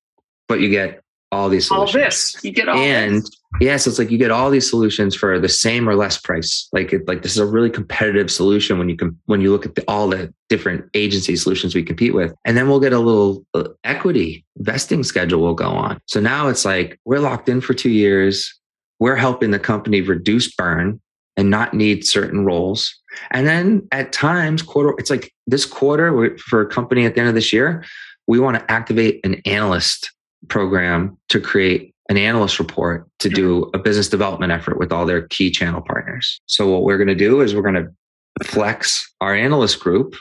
[0.48, 1.96] But you get all these solutions.
[1.96, 2.44] All this.
[2.44, 3.41] You get all and this.
[3.60, 6.70] Yeah, so it's like you get all these solutions for the same or less price.
[6.72, 9.66] Like it, like this is a really competitive solution when you can when you look
[9.66, 13.00] at the, all the different agency solutions we compete with, and then we'll get a
[13.00, 16.00] little uh, equity vesting schedule will go on.
[16.06, 18.58] So now it's like we're locked in for two years.
[19.00, 21.02] We're helping the company reduce burn
[21.36, 22.94] and not need certain roles.
[23.32, 27.30] And then at times, quarter, it's like this quarter for a company at the end
[27.30, 27.84] of this year,
[28.28, 30.12] we want to activate an analyst
[30.48, 33.76] program to create an analyst report to do mm-hmm.
[33.76, 36.40] a business development effort with all their key channel partners.
[36.46, 40.16] So what we're going to do is we're going to flex our analyst group,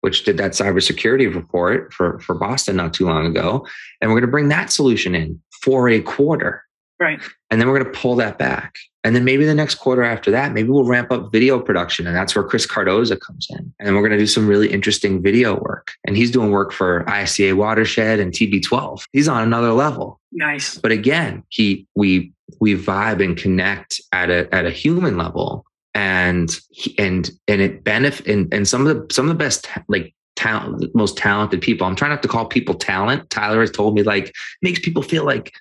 [0.00, 3.66] which did that cybersecurity report for, for Boston not too long ago.
[4.00, 6.64] And we're going to bring that solution in for a quarter.
[7.02, 7.20] Right.
[7.50, 8.76] And then we're going to pull that back.
[9.02, 12.06] And then maybe the next quarter after that, maybe we'll ramp up video production.
[12.06, 13.58] And that's where Chris Cardoza comes in.
[13.58, 15.90] And then we're going to do some really interesting video work.
[16.06, 19.02] And he's doing work for ICA Watershed and TB12.
[19.12, 20.20] He's on another level.
[20.30, 20.78] Nice.
[20.78, 25.66] But again, he we we vibe and connect at a at a human level.
[25.94, 26.56] And
[26.98, 30.94] and and it benefit and, and some of the some of the best like talent
[30.94, 31.86] most talented people.
[31.86, 33.28] I'm trying not to call people talent.
[33.30, 35.52] Tyler has told me like makes people feel like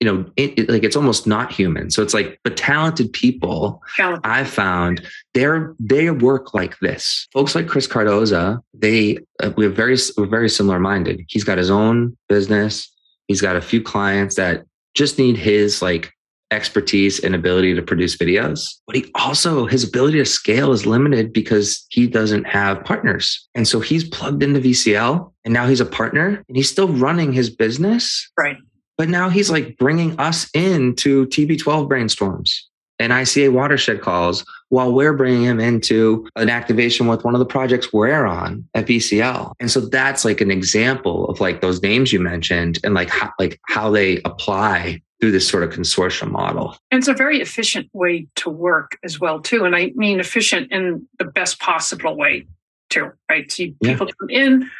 [0.00, 1.90] you know, it, it, like it's almost not human.
[1.90, 3.82] So it's like, but talented people,
[4.24, 7.26] I found they're they work like this.
[7.32, 11.24] Folks like Chris Cardoza, they uh, we have very we're very similar minded.
[11.28, 12.92] He's got his own business.
[13.26, 16.12] He's got a few clients that just need his like
[16.52, 18.74] expertise and ability to produce videos.
[18.86, 23.48] But he also his ability to scale is limited because he doesn't have partners.
[23.54, 27.32] And so he's plugged into VCL and now he's a partner and he's still running
[27.32, 28.30] his business.
[28.38, 28.58] Right
[28.98, 32.62] But now he's like bringing us into TB12 brainstorms
[32.98, 37.46] and ICA watershed calls while we're bringing him into an activation with one of the
[37.46, 39.52] projects we're on at VCL.
[39.60, 43.32] And so that's like an example of like those names you mentioned and like how,
[43.38, 46.76] like how they apply through this sort of consortium model.
[46.90, 49.64] And it's a very efficient way to work as well too.
[49.64, 52.46] And I mean efficient in the best possible way
[52.90, 53.50] too, right?
[53.50, 53.74] So yeah.
[53.82, 54.70] people come in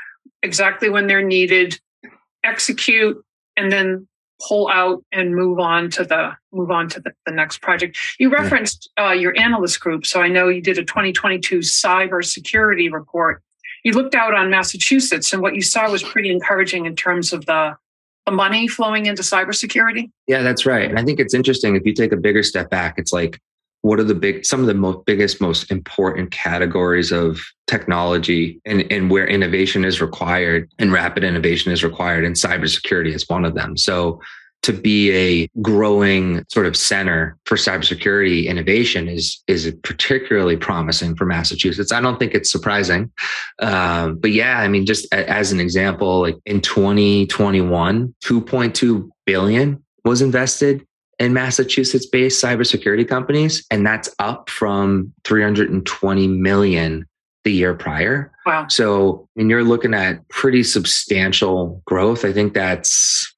[0.42, 1.79] exactly when they're needed,
[2.44, 3.22] execute,
[3.57, 4.07] and then
[4.47, 7.99] pull out and move on to the move on to the, the next project.
[8.19, 13.42] You referenced uh, your analyst group, so I know you did a 2022 cybersecurity report.
[13.85, 17.47] You looked out on Massachusetts, and what you saw was pretty encouraging in terms of
[17.47, 17.77] the
[18.27, 20.11] the money flowing into cybersecurity.
[20.27, 20.90] Yeah, that's right.
[20.90, 22.95] And I think it's interesting if you take a bigger step back.
[22.99, 23.40] It's like
[23.87, 28.85] what are the big some of the most biggest most important categories of technology and,
[28.90, 33.55] and where innovation is required and rapid innovation is required and cybersecurity is one of
[33.55, 33.77] them.
[33.77, 34.20] So
[34.62, 41.25] to be a growing sort of center for cybersecurity innovation is is particularly promising for
[41.25, 41.92] Massachusetts.
[41.92, 43.12] I don't think it's surprising,
[43.61, 50.22] um, but yeah, I mean, just as an example, like in 2021, 2.2 billion was
[50.22, 50.86] invested
[51.18, 53.64] in Massachusetts based cybersecurity companies.
[53.70, 57.07] And that's up from 320 million
[57.44, 58.33] the year prior.
[58.44, 58.66] Wow.
[58.68, 63.33] So when you're looking at pretty substantial growth, I think that's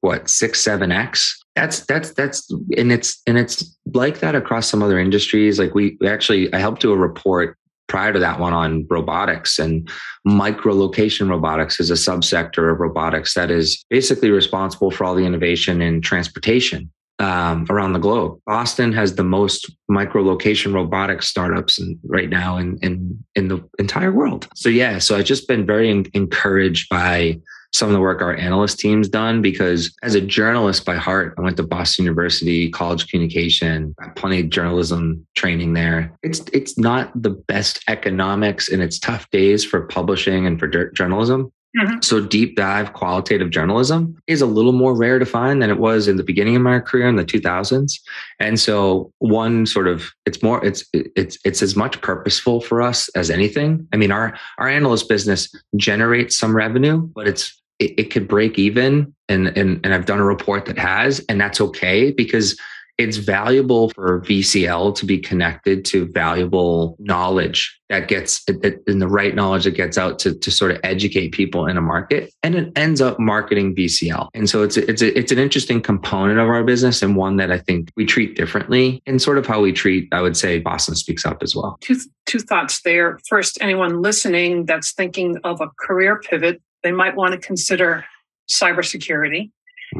[0.00, 1.42] what, six, seven X.
[1.56, 5.58] That's that's that's and it's and it's like that across some other industries.
[5.58, 7.56] Like we, we actually I helped do a report
[7.88, 9.88] prior to that one on robotics and
[10.24, 15.24] micro location robotics is a subsector of robotics that is basically responsible for all the
[15.24, 18.40] innovation in transportation um, around the globe.
[18.46, 23.66] Boston has the most micro location robotics startups in, right now in, in, in the
[23.78, 24.48] entire world.
[24.54, 27.40] So yeah, so I've just been very encouraged by
[27.72, 31.42] some of the work our analyst team's done because as a journalist by heart, I
[31.42, 36.16] went to Boston University, college of communication, plenty of journalism training there.
[36.22, 41.52] It's it's not the best economics and it's tough days for publishing and for journalism.
[41.76, 42.00] Mm-hmm.
[42.00, 46.08] So deep dive qualitative journalism is a little more rare to find than it was
[46.08, 47.92] in the beginning of my career in the 2000s.
[48.40, 53.08] And so one sort of it's more it's it's it's as much purposeful for us
[53.10, 53.86] as anything.
[53.92, 58.58] I mean our our analyst business generates some revenue, but it's it, it could break
[58.58, 62.58] even and, and and I've done a report that has and that's okay because
[62.98, 68.42] it's valuable for VCL to be connected to valuable knowledge that gets
[68.86, 71.80] in the right knowledge that gets out to, to sort of educate people in a
[71.80, 74.28] market and it ends up marketing VCL.
[74.34, 77.36] And so it's a, it's a, it's an interesting component of our business and one
[77.36, 80.58] that I think we treat differently and sort of how we treat, I would say
[80.58, 81.76] Boston speaks up as well.
[81.82, 83.18] Two, two thoughts there.
[83.28, 88.06] First, anyone listening that's thinking of a career pivot, they might want to consider
[88.48, 89.50] cybersecurity.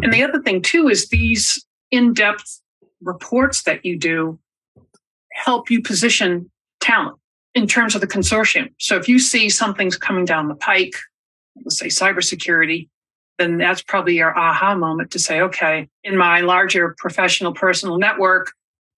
[0.03, 0.31] And the mm-hmm.
[0.31, 2.63] other thing too is these in-depth
[3.03, 4.39] reports that you do
[5.33, 7.19] help you position talent
[7.55, 8.73] in terms of the consortium.
[8.79, 10.95] So if you see something's coming down the pike,
[11.65, 12.89] let's say cybersecurity,
[13.39, 18.53] then that's probably your aha moment to say, okay, in my larger professional personal network,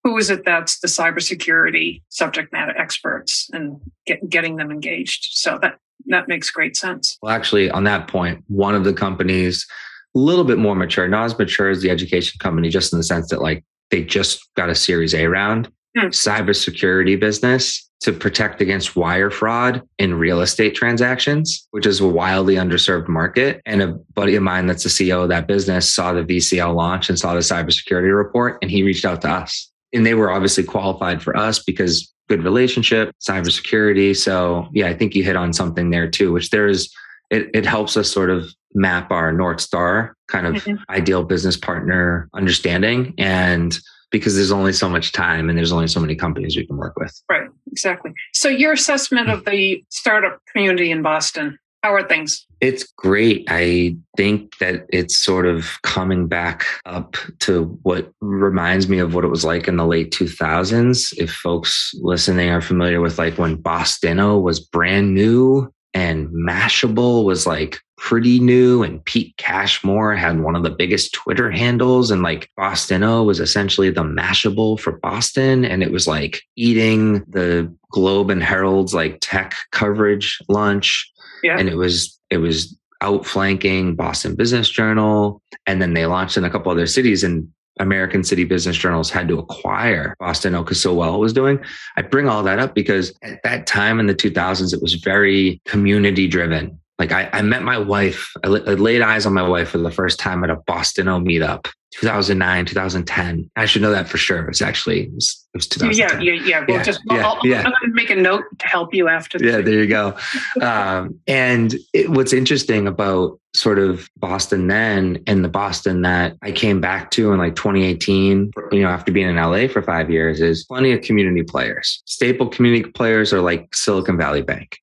[0.05, 5.29] who is it that's the cybersecurity subject matter experts and get, getting them engaged?
[5.33, 7.19] So that that makes great sense.
[7.23, 9.67] Well, actually, on that point, one of the companies
[10.15, 13.03] a little bit more mature, not as mature as the education company, just in the
[13.03, 15.71] sense that like they just got a Series A round.
[15.97, 16.09] Hmm.
[16.09, 22.55] Cybersecurity business to protect against wire fraud in real estate transactions, which is a wildly
[22.55, 23.61] underserved market.
[23.67, 27.09] And a buddy of mine that's the CEO of that business saw the VCL launch
[27.09, 29.71] and saw the cybersecurity report, and he reached out to us.
[29.93, 34.15] And they were obviously qualified for us because good relationship, cybersecurity.
[34.17, 36.95] So yeah, I think you hit on something there too, which there is
[37.31, 40.77] it, it helps us sort of map our North Star kind of mm-hmm.
[40.91, 43.15] ideal business partner understanding.
[43.19, 43.79] And
[44.11, 46.99] because there's only so much time and there's only so many companies we can work
[46.99, 47.23] with.
[47.29, 48.13] Right, exactly.
[48.33, 52.47] So, your assessment of the startup community in Boston, how are things?
[52.61, 53.45] It's great.
[53.49, 59.25] I think that it's sort of coming back up to what reminds me of what
[59.25, 61.15] it was like in the late 2000s.
[61.19, 67.47] If folks listening are familiar with like when BostInno was brand new and Mashable was
[67.47, 72.49] like pretty new and Pete Cashmore had one of the biggest Twitter handles and like
[72.59, 78.43] BostInno was essentially the Mashable for Boston and it was like eating the Globe and
[78.43, 81.11] Herald's like tech coverage lunch
[81.43, 81.59] yeah.
[81.59, 86.51] and it was it was outflanking Boston Business Journal and then they launched in a
[86.51, 87.49] couple other cities and
[87.79, 91.61] American City Business Journals had to acquire BostInno because so well it was doing.
[91.97, 95.61] I bring all that up because at that time in the 2000s, it was very
[95.65, 96.79] community driven.
[96.99, 99.91] Like I, I met my wife, I, I laid eyes on my wife for the
[99.91, 103.51] first time at a BostInno meetup 2009, 2010.
[103.57, 104.47] I should know that for sure.
[104.49, 106.23] It's actually it was, it was 2010.
[106.23, 106.65] Yeah, yeah, yeah.
[106.67, 107.59] Well, Yeah, just yeah, I'll, yeah.
[107.59, 109.39] I'm going to make a note to help you after.
[109.41, 110.17] Yeah, there you go.
[110.61, 116.53] Um, and it, what's interesting about sort of Boston then and the Boston that I
[116.53, 120.41] came back to in like 2018, you know, after being in LA for five years,
[120.41, 122.03] is plenty of community players.
[122.05, 124.79] Staple community players are like Silicon Valley Bank.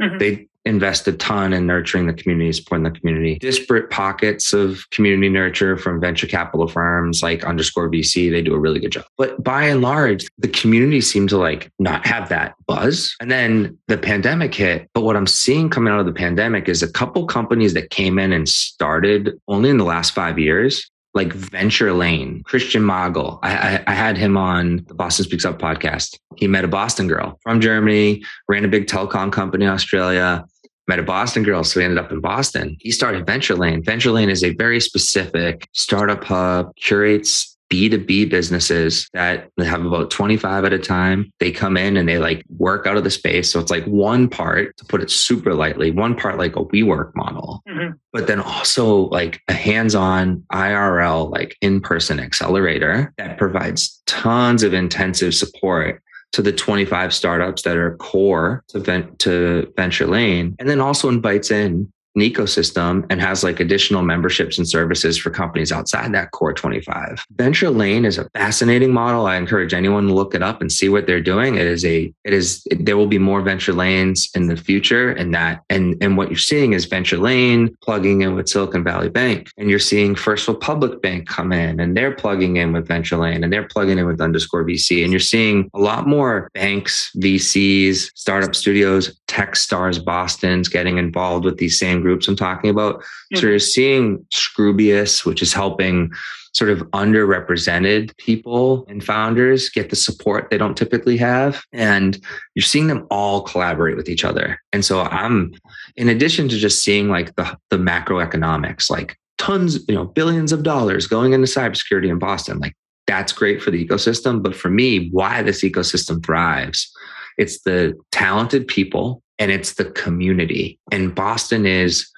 [0.00, 0.18] Mhm.
[0.18, 3.38] They invest a ton in nurturing the community, supporting the community.
[3.38, 8.30] Disparate pockets of community nurture from venture capital firms like underscore VC.
[8.30, 9.04] They do a really good job.
[9.18, 13.14] But by and large, the community seemed to like not have that buzz.
[13.20, 14.88] And then the pandemic hit.
[14.94, 18.18] But what I'm seeing coming out of the pandemic is a couple companies that came
[18.18, 20.90] in and started only in the last five years.
[21.16, 23.38] Like Venture Lane, Christian Mogel.
[23.44, 26.18] I, I, I had him on the Boston Speaks Up podcast.
[26.34, 30.44] He met a Boston girl from Germany, ran a big telecom company in Australia,
[30.88, 31.64] met a Boston girl.
[31.64, 32.76] So we ended up in Boston.
[32.80, 33.82] He started Venture Lane.
[33.82, 40.64] Venture Lane is a very specific startup hub, curates B2B businesses that have about 25
[40.66, 41.32] at a time.
[41.40, 43.50] They come in and they like work out of the space.
[43.50, 47.12] So it's like one part, to put it super lightly, one part like a WeWork
[47.16, 47.94] model, Mhm.
[48.12, 55.34] but then also like a hands-on IRL, like in-person accelerator that provides tons of intensive
[55.34, 56.02] support
[56.34, 61.08] to the 25 startups that are core to, ven- to Venture Lane, and then also
[61.08, 66.30] invites in an ecosystem and has like additional memberships and services for companies outside that
[66.30, 67.24] core 25.
[67.36, 69.26] Venture Lane is a fascinating model.
[69.26, 71.56] I encourage anyone to look it up and see what they're doing.
[71.56, 75.34] It is a, it is, there will be more venture lanes in the future and
[75.34, 79.50] that, and, and what you're seeing is Venture Lane plugging in with Silicon Valley Bank
[79.56, 83.42] and you're seeing First Republic Bank come in and they're plugging in with Venture Lane
[83.42, 85.02] and they're plugging in with underscore VC.
[85.02, 91.58] And you're seeing a lot more banks, VCs, startup studios, Techstars, Boston's getting involved with
[91.58, 93.02] these same groups I'm talking about.
[93.02, 93.48] So mm-hmm.
[93.48, 96.12] you're seeing Scroobius, which is helping
[96.54, 101.64] sort of underrepresented people and founders get the support they don't typically have.
[101.72, 102.16] And
[102.54, 104.60] you're seeing them all collaborate with each other.
[104.72, 105.52] And so I'm,
[105.96, 110.62] in addition to just seeing like the, the macroeconomics, like tons, you know, billions of
[110.62, 112.76] dollars going into cybersecurity in Boston, like
[113.08, 114.40] that's great for the ecosystem.
[114.40, 116.88] But for me, why this ecosystem thrives,
[117.36, 120.78] it's the talented people and it's the community.
[120.92, 122.08] And Boston is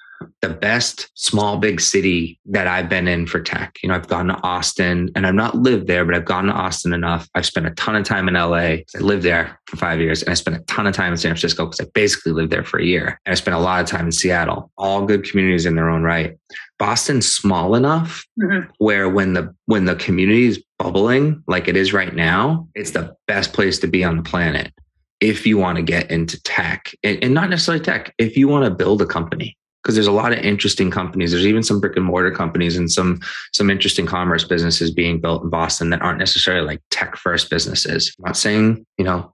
[0.41, 3.77] the best small big city that I've been in for tech.
[3.83, 6.53] You know, I've gone to Austin and I've not lived there, but I've gone to
[6.53, 7.29] Austin enough.
[7.35, 8.55] I've spent a ton of time in LA.
[8.55, 11.29] I lived there for five years and I spent a ton of time in San
[11.31, 13.19] Francisco because I basically lived there for a year.
[13.25, 16.01] And I spent a lot of time in Seattle, all good communities in their own
[16.01, 16.35] right.
[16.79, 18.67] Boston's small enough Mhm.
[18.79, 23.13] where when the when the community is bubbling like it is right now, it's the
[23.27, 24.71] best place to be on the planet
[25.19, 28.65] if you want to get into tech and, and not necessarily tech, if you want
[28.65, 29.57] to build a company.
[29.83, 31.31] Because there's a lot of interesting companies.
[31.31, 33.21] There's even some brick and mortar companies and some
[33.53, 38.13] some interesting commerce businesses being built in Boston that aren't necessarily like tech first businesses.
[38.19, 39.33] I'm not saying you know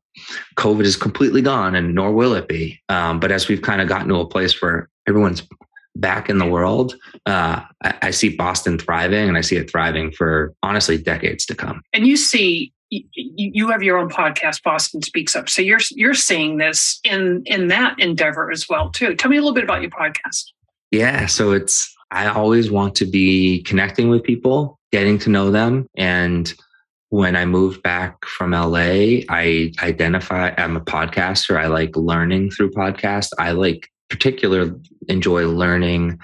[0.57, 2.79] COVID is completely gone, and nor will it be.
[2.89, 5.41] Um, but as we've kind of gotten to a place where everyone's
[5.95, 10.11] back in the world, uh, I, I see Boston thriving, and I see it thriving
[10.11, 11.81] for honestly decades to come.
[11.93, 12.73] And you see,
[13.13, 15.49] you, have your own podcast, Boston Speaks Up.
[15.49, 19.15] So you're you're seeing this in in that endeavor as well too.
[19.15, 20.45] Tell me a little bit about your podcast.
[20.91, 25.87] Yeah, so it's I always want to be connecting with people, getting to know them,
[25.95, 26.53] and
[27.09, 31.57] when I moved back from LA, I identify I'm a podcaster.
[31.57, 33.29] I like learning through podcasts.
[33.37, 34.75] I like particular
[35.07, 36.19] enjoy learning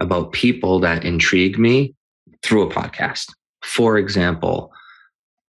[0.00, 1.92] about people that intrigue me
[2.42, 3.32] through a podcast.
[3.62, 4.72] For example,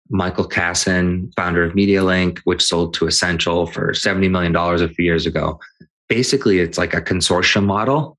[0.10, 5.26] Michael Kassan, founder of MediaLink, which sold to Ascential for $70 million a few years
[5.26, 5.60] ago.
[6.08, 8.18] Basically, it's like a consortium model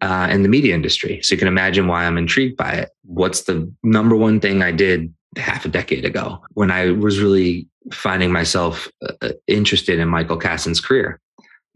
[0.00, 1.20] uh, in the media industry.
[1.22, 2.90] So you can imagine why I'm intrigued by it.
[3.02, 7.68] What's the number one thing I did half a decade ago when I was really
[7.92, 11.20] finding myself uh, interested in Michael Kassan's career?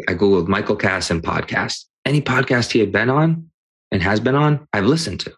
[0.09, 1.85] I Googled Michael Kassan podcast.
[2.07, 3.51] Any podcast he had been on
[3.93, 5.35] and has been on, I've listened to.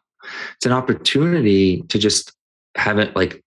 [0.56, 2.32] It's an opportunity to just
[2.76, 3.42] have it like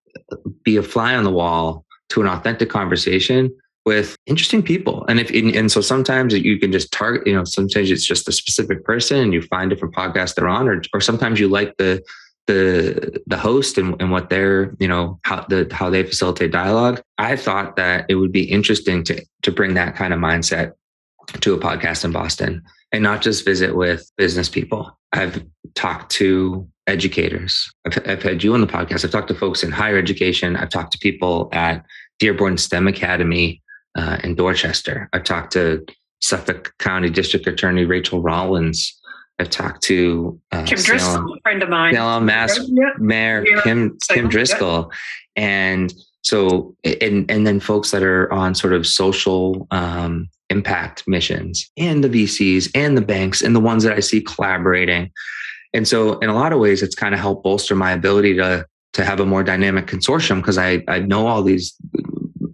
[0.64, 3.56] be a fly on the wall to an authentic conversation
[3.86, 5.06] with interesting people.
[5.08, 8.32] And if and so sometimes you can just target, you know, sometimes it's just a
[8.32, 12.04] specific person and you find different podcasts they're on, or or sometimes you like the
[12.48, 17.02] the the host and, and what they're, you know, how the how they facilitate dialogue.
[17.18, 20.74] I thought that it would be interesting to to bring that kind of mindset
[21.42, 24.98] to a podcast in Boston and not just visit with business people.
[25.12, 25.44] I've
[25.76, 27.72] talked to educators.
[27.86, 29.04] I've, I've had you on the podcast.
[29.06, 30.56] I've talked to folks in higher education.
[30.56, 31.86] I've talked to people at
[32.20, 33.62] Dearborn STEM Academy
[33.96, 35.10] uh, in Dorchester.
[35.14, 35.86] I've talked to
[36.22, 39.00] Suffolk County District Attorney Rachael Rollins.
[39.40, 41.94] I've talked to uh, Kim Driscoll, Salem, a friend of mine.
[41.94, 42.92] Salem, Mass yeah.
[42.98, 43.62] Mayor yeah.
[43.64, 44.92] Kim Kim Driscoll,
[45.36, 45.44] yeah.
[45.44, 51.70] and so and and then folks that are on sort of social um, impact missions,
[51.76, 55.12] and the VCs, and the banks, and the ones that I see collaborating.
[55.76, 58.66] And so, in a lot of ways, it's kind of helped bolster my ability to
[58.94, 61.76] to have a more dynamic consortium because I I know all these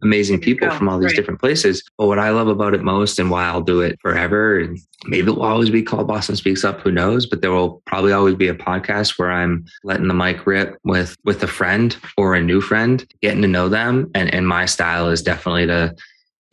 [0.04, 1.16] amazing people from all these right.
[1.16, 1.84] different places.
[1.98, 5.28] But what I love about it most and why I'll do it forever, and maybe
[5.28, 7.28] it will always be called Boston Speaks Up, who knows?
[7.28, 11.16] But there will probably always be a podcast where I'm letting the mic rip with
[11.24, 14.10] with a friend or a new friend, getting to know them.
[14.16, 15.96] And and my style is definitely to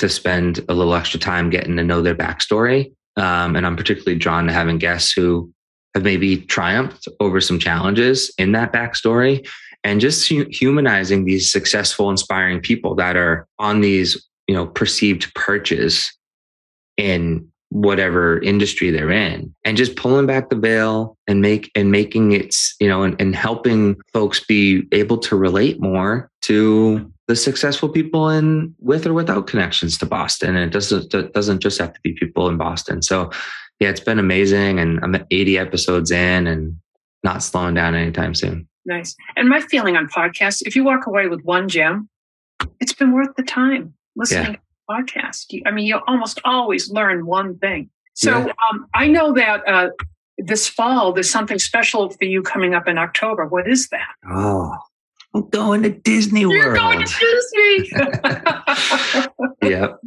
[0.01, 2.93] to spend a little extra time getting to know their backstory.
[3.17, 5.53] Um, and I'm particularly drawn to having guests who
[5.95, 9.47] have maybe triumphed over some challenges in that backstory
[9.85, 16.13] and just humanizing these successful, inspiring people that are on these, you know, perceived perches
[16.97, 22.33] in whatever industry they're in and just pulling back the veil and make and making
[22.33, 27.91] it you know and, and helping folks be able to relate more to the successful
[27.91, 30.57] people in with or without connections to boston.
[30.57, 33.03] And it doesn't it doesn't just have to be people in boston.
[33.03, 33.31] So
[33.81, 36.79] yeah it's been amazing and i'm 80 episodes in and
[37.25, 39.15] not slowing down anytime soon Nice.
[39.37, 42.09] And my feeling on podcasts, if you walk away with one gem,
[42.81, 44.53] it's been worth the time listening yeah.
[44.53, 45.63] to the podcast.
[45.67, 47.91] I mean, you almost always learn one thing.
[48.15, 48.53] So yeah.
[48.71, 49.91] um, I know that uh,
[50.39, 53.47] this fall there's something special for you coming up in October.
[53.47, 54.15] What is that?
[54.29, 54.75] Oh,
[55.39, 56.57] I'm going to Disney World.
[56.57, 57.15] You're going to
[57.63, 57.91] Disney.
[59.71, 60.01] yep.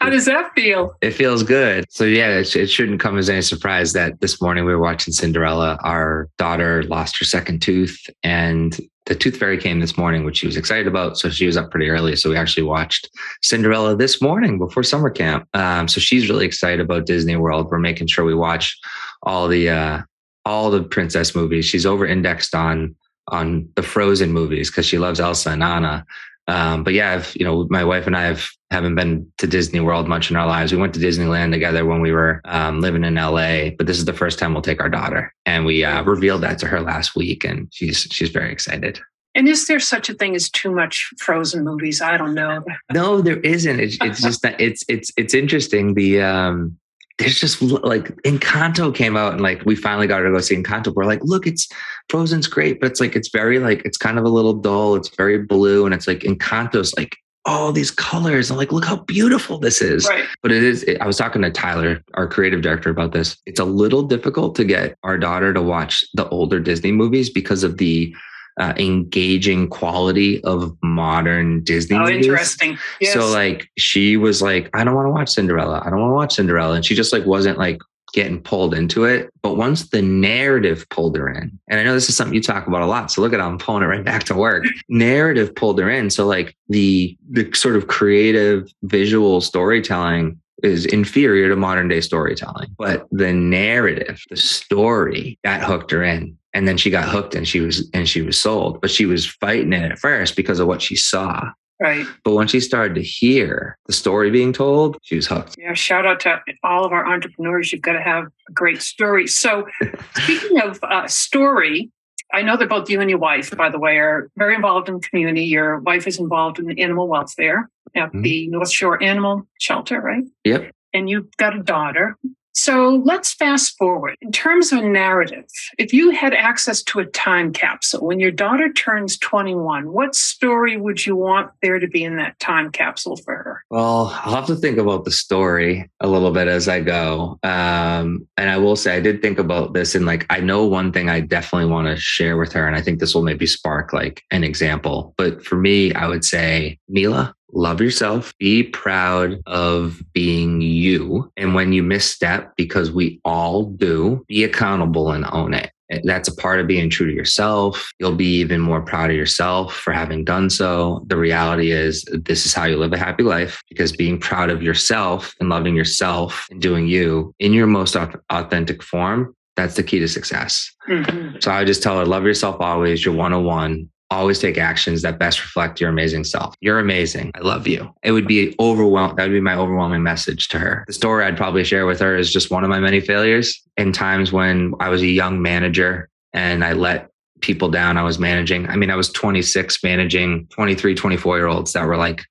[0.00, 0.96] How does that feel?
[1.02, 1.84] It feels good.
[1.90, 5.12] So yeah, it, it, shouldn't come as any surprise that this morning we were watching
[5.12, 5.78] Cinderella.
[5.82, 10.46] Our daughter lost her second tooth, and the tooth fairy came this morning, which she
[10.46, 11.18] was excited about.
[11.18, 12.16] So she was up pretty early.
[12.16, 13.08] So we actually watched
[13.42, 15.46] Cinderella this morning before summer camp.
[15.54, 17.68] Um, so she's really excited about Disney World.
[17.70, 18.78] We're making sure we watch
[19.22, 20.02] all the uh,
[20.46, 21.66] all the princess movies.
[21.66, 22.96] She's over indexed on
[23.28, 26.06] on the Frozen movies because she loves Elsa and Anna.
[26.46, 29.80] Um, but yeah, I've, you know, my wife and I have haven't been to Disney
[29.80, 30.72] World much in our lives.
[30.72, 34.04] We went to Disneyland together when we were um, living in LA, but this is
[34.04, 37.16] the first time we'll take our daughter, and we uh, revealed that to her last
[37.16, 39.00] week, and she's she's very excited.
[39.34, 42.00] And is there such a thing as too much Frozen movies?
[42.00, 42.62] I don't know.
[42.92, 43.80] no, there isn't.
[43.80, 45.94] It's, it's just that it's it's it's interesting.
[45.94, 46.78] The um,
[47.18, 50.56] there's just like Encanto came out and like we finally got her to go see
[50.56, 50.92] Encanto.
[50.92, 51.68] We're like, look, it's
[52.08, 54.96] Frozen's great, but it's like it's very like it's kind of a little dull.
[54.96, 58.50] It's very blue, and it's like Encanto's like all these colors.
[58.50, 60.08] I'm like, look how beautiful this is.
[60.08, 60.24] Right.
[60.42, 60.82] But it is.
[60.84, 63.36] It, I was talking to Tyler, our creative director, about this.
[63.46, 67.62] It's a little difficult to get our daughter to watch the older Disney movies because
[67.62, 68.14] of the
[68.58, 71.96] uh, engaging quality of modern Disney.
[71.96, 72.26] Oh, movies.
[72.26, 72.78] interesting.
[73.00, 73.12] Yes.
[73.12, 75.82] So like she was like, I don't want to watch Cinderella.
[75.84, 77.80] I don't want to watch Cinderella, and she just like wasn't like
[78.12, 79.28] getting pulled into it.
[79.42, 82.66] But once the narrative pulled her in, and I know this is something you talk
[82.66, 83.10] about a lot.
[83.10, 84.64] So look at how I'm pulling it right back to work.
[84.88, 86.10] narrative pulled her in.
[86.10, 92.74] So like the the sort of creative visual storytelling is inferior to modern day storytelling.
[92.78, 97.46] But the narrative, the story that hooked her in and then she got hooked and
[97.46, 100.66] she was and she was sold but she was fighting it at first because of
[100.66, 101.50] what she saw
[101.80, 105.74] right but when she started to hear the story being told she was hooked yeah
[105.74, 109.66] shout out to all of our entrepreneurs you've got to have a great story so
[110.16, 111.90] speaking of uh, story
[112.32, 114.94] I know that both you and your wife, by the way, are very involved in
[114.94, 115.44] the community.
[115.44, 118.22] Your wife is involved in the animal welfare at mm-hmm.
[118.22, 120.24] the North Shore Animal Shelter, right?
[120.42, 120.72] Yep.
[120.92, 122.16] And you've got a daughter
[122.54, 124.16] so let's fast forward.
[124.20, 125.44] In terms of narrative,
[125.76, 130.76] if you had access to a time capsule when your daughter turns 21, what story
[130.76, 133.64] would you want there to be in that time capsule for her?
[133.70, 137.38] Well, I'll have to think about the story a little bit as I go.
[137.42, 140.92] Um, and I will say, I did think about this and like, I know one
[140.92, 142.66] thing I definitely want to share with her.
[142.66, 145.14] And I think this will maybe spark like an example.
[145.18, 151.32] But for me, I would say, Mila, love yourself, be proud of being you.
[151.36, 155.70] And when you misstep, because we all do, be accountable and own it.
[156.02, 157.92] That's a part of being true to yourself.
[157.98, 161.04] You'll be even more proud of yourself for having done so.
[161.06, 164.62] The reality is, this is how you live a happy life because being proud of
[164.62, 167.96] yourself and loving yourself and doing you in your most
[168.30, 170.72] authentic form, that's the key to success.
[170.88, 171.36] Mm-hmm.
[171.40, 173.04] So I just tell her, love yourself always.
[173.04, 176.54] You're 101 always take actions that best reflect your amazing self.
[176.60, 177.32] You're amazing.
[177.34, 177.92] I love you.
[178.02, 179.16] It would be overwhelming.
[179.16, 180.84] That would be my overwhelming message to her.
[180.86, 183.92] The story I'd probably share with her is just one of my many failures in
[183.92, 188.68] times when I was a young manager and I let people down I was managing.
[188.68, 192.24] I mean, I was 26 managing 23, 24 year olds that were like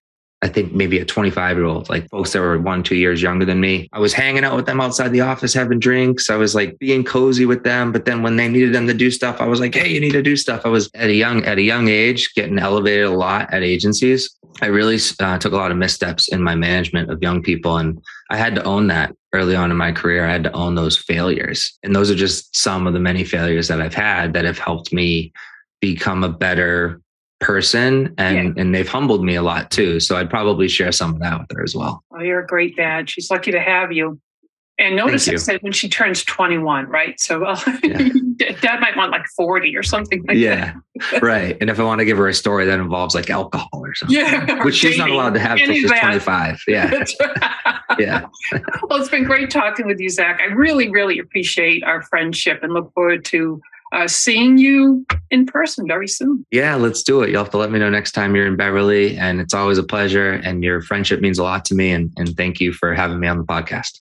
[0.44, 3.46] I think maybe a 25 year old, like folks that were one, two years younger
[3.46, 3.88] than me.
[3.94, 6.30] I was hanging out with them outside the office, having drinks.
[6.30, 7.94] I was like being cozy with them.
[7.94, 10.12] But then when they needed them to do stuff, I was like, hey, you need
[10.12, 10.64] to do stuff.
[10.66, 14.38] I was at a young, at a young age, getting elevated a lot at agencies.
[14.62, 17.78] I really uh, took a lot of missteps in my management of young people.
[17.78, 20.28] And I had to own that early on in my career.
[20.28, 21.80] I had to own those failures.
[21.84, 24.92] And those are just some of the many failures that I've had that have helped
[24.92, 25.32] me
[25.80, 27.00] become a better
[27.44, 28.62] person and yeah.
[28.62, 31.48] and they've humbled me a lot too so i'd probably share some of that with
[31.56, 34.20] her as well oh you're a great dad she's lucky to have you
[34.80, 37.20] and notice I said when she turns 21, right?
[37.20, 38.10] So uh, yeah.
[38.60, 40.74] dad might want like 40 or something like yeah,
[41.12, 41.22] that.
[41.22, 41.56] right.
[41.62, 44.18] And if I want to give her a story that involves like alcohol or something,
[44.18, 46.64] yeah, which she's not allowed to have until she's 25.
[46.68, 47.04] Yeah.
[48.00, 48.26] yeah.
[48.90, 50.40] well, it's been great talking with you, Zach.
[50.42, 53.62] I really, really appreciate our friendship and look forward to
[53.94, 56.46] uh, seeing you in person very soon.
[56.52, 57.30] Yeah, let's do it.
[57.30, 59.18] You'll have to let me know next time you're in Beverly.
[59.18, 60.34] And it's always a pleasure.
[60.34, 61.92] And your friendship means a lot to me.
[61.92, 64.03] And, and thank you for having me on the podcast.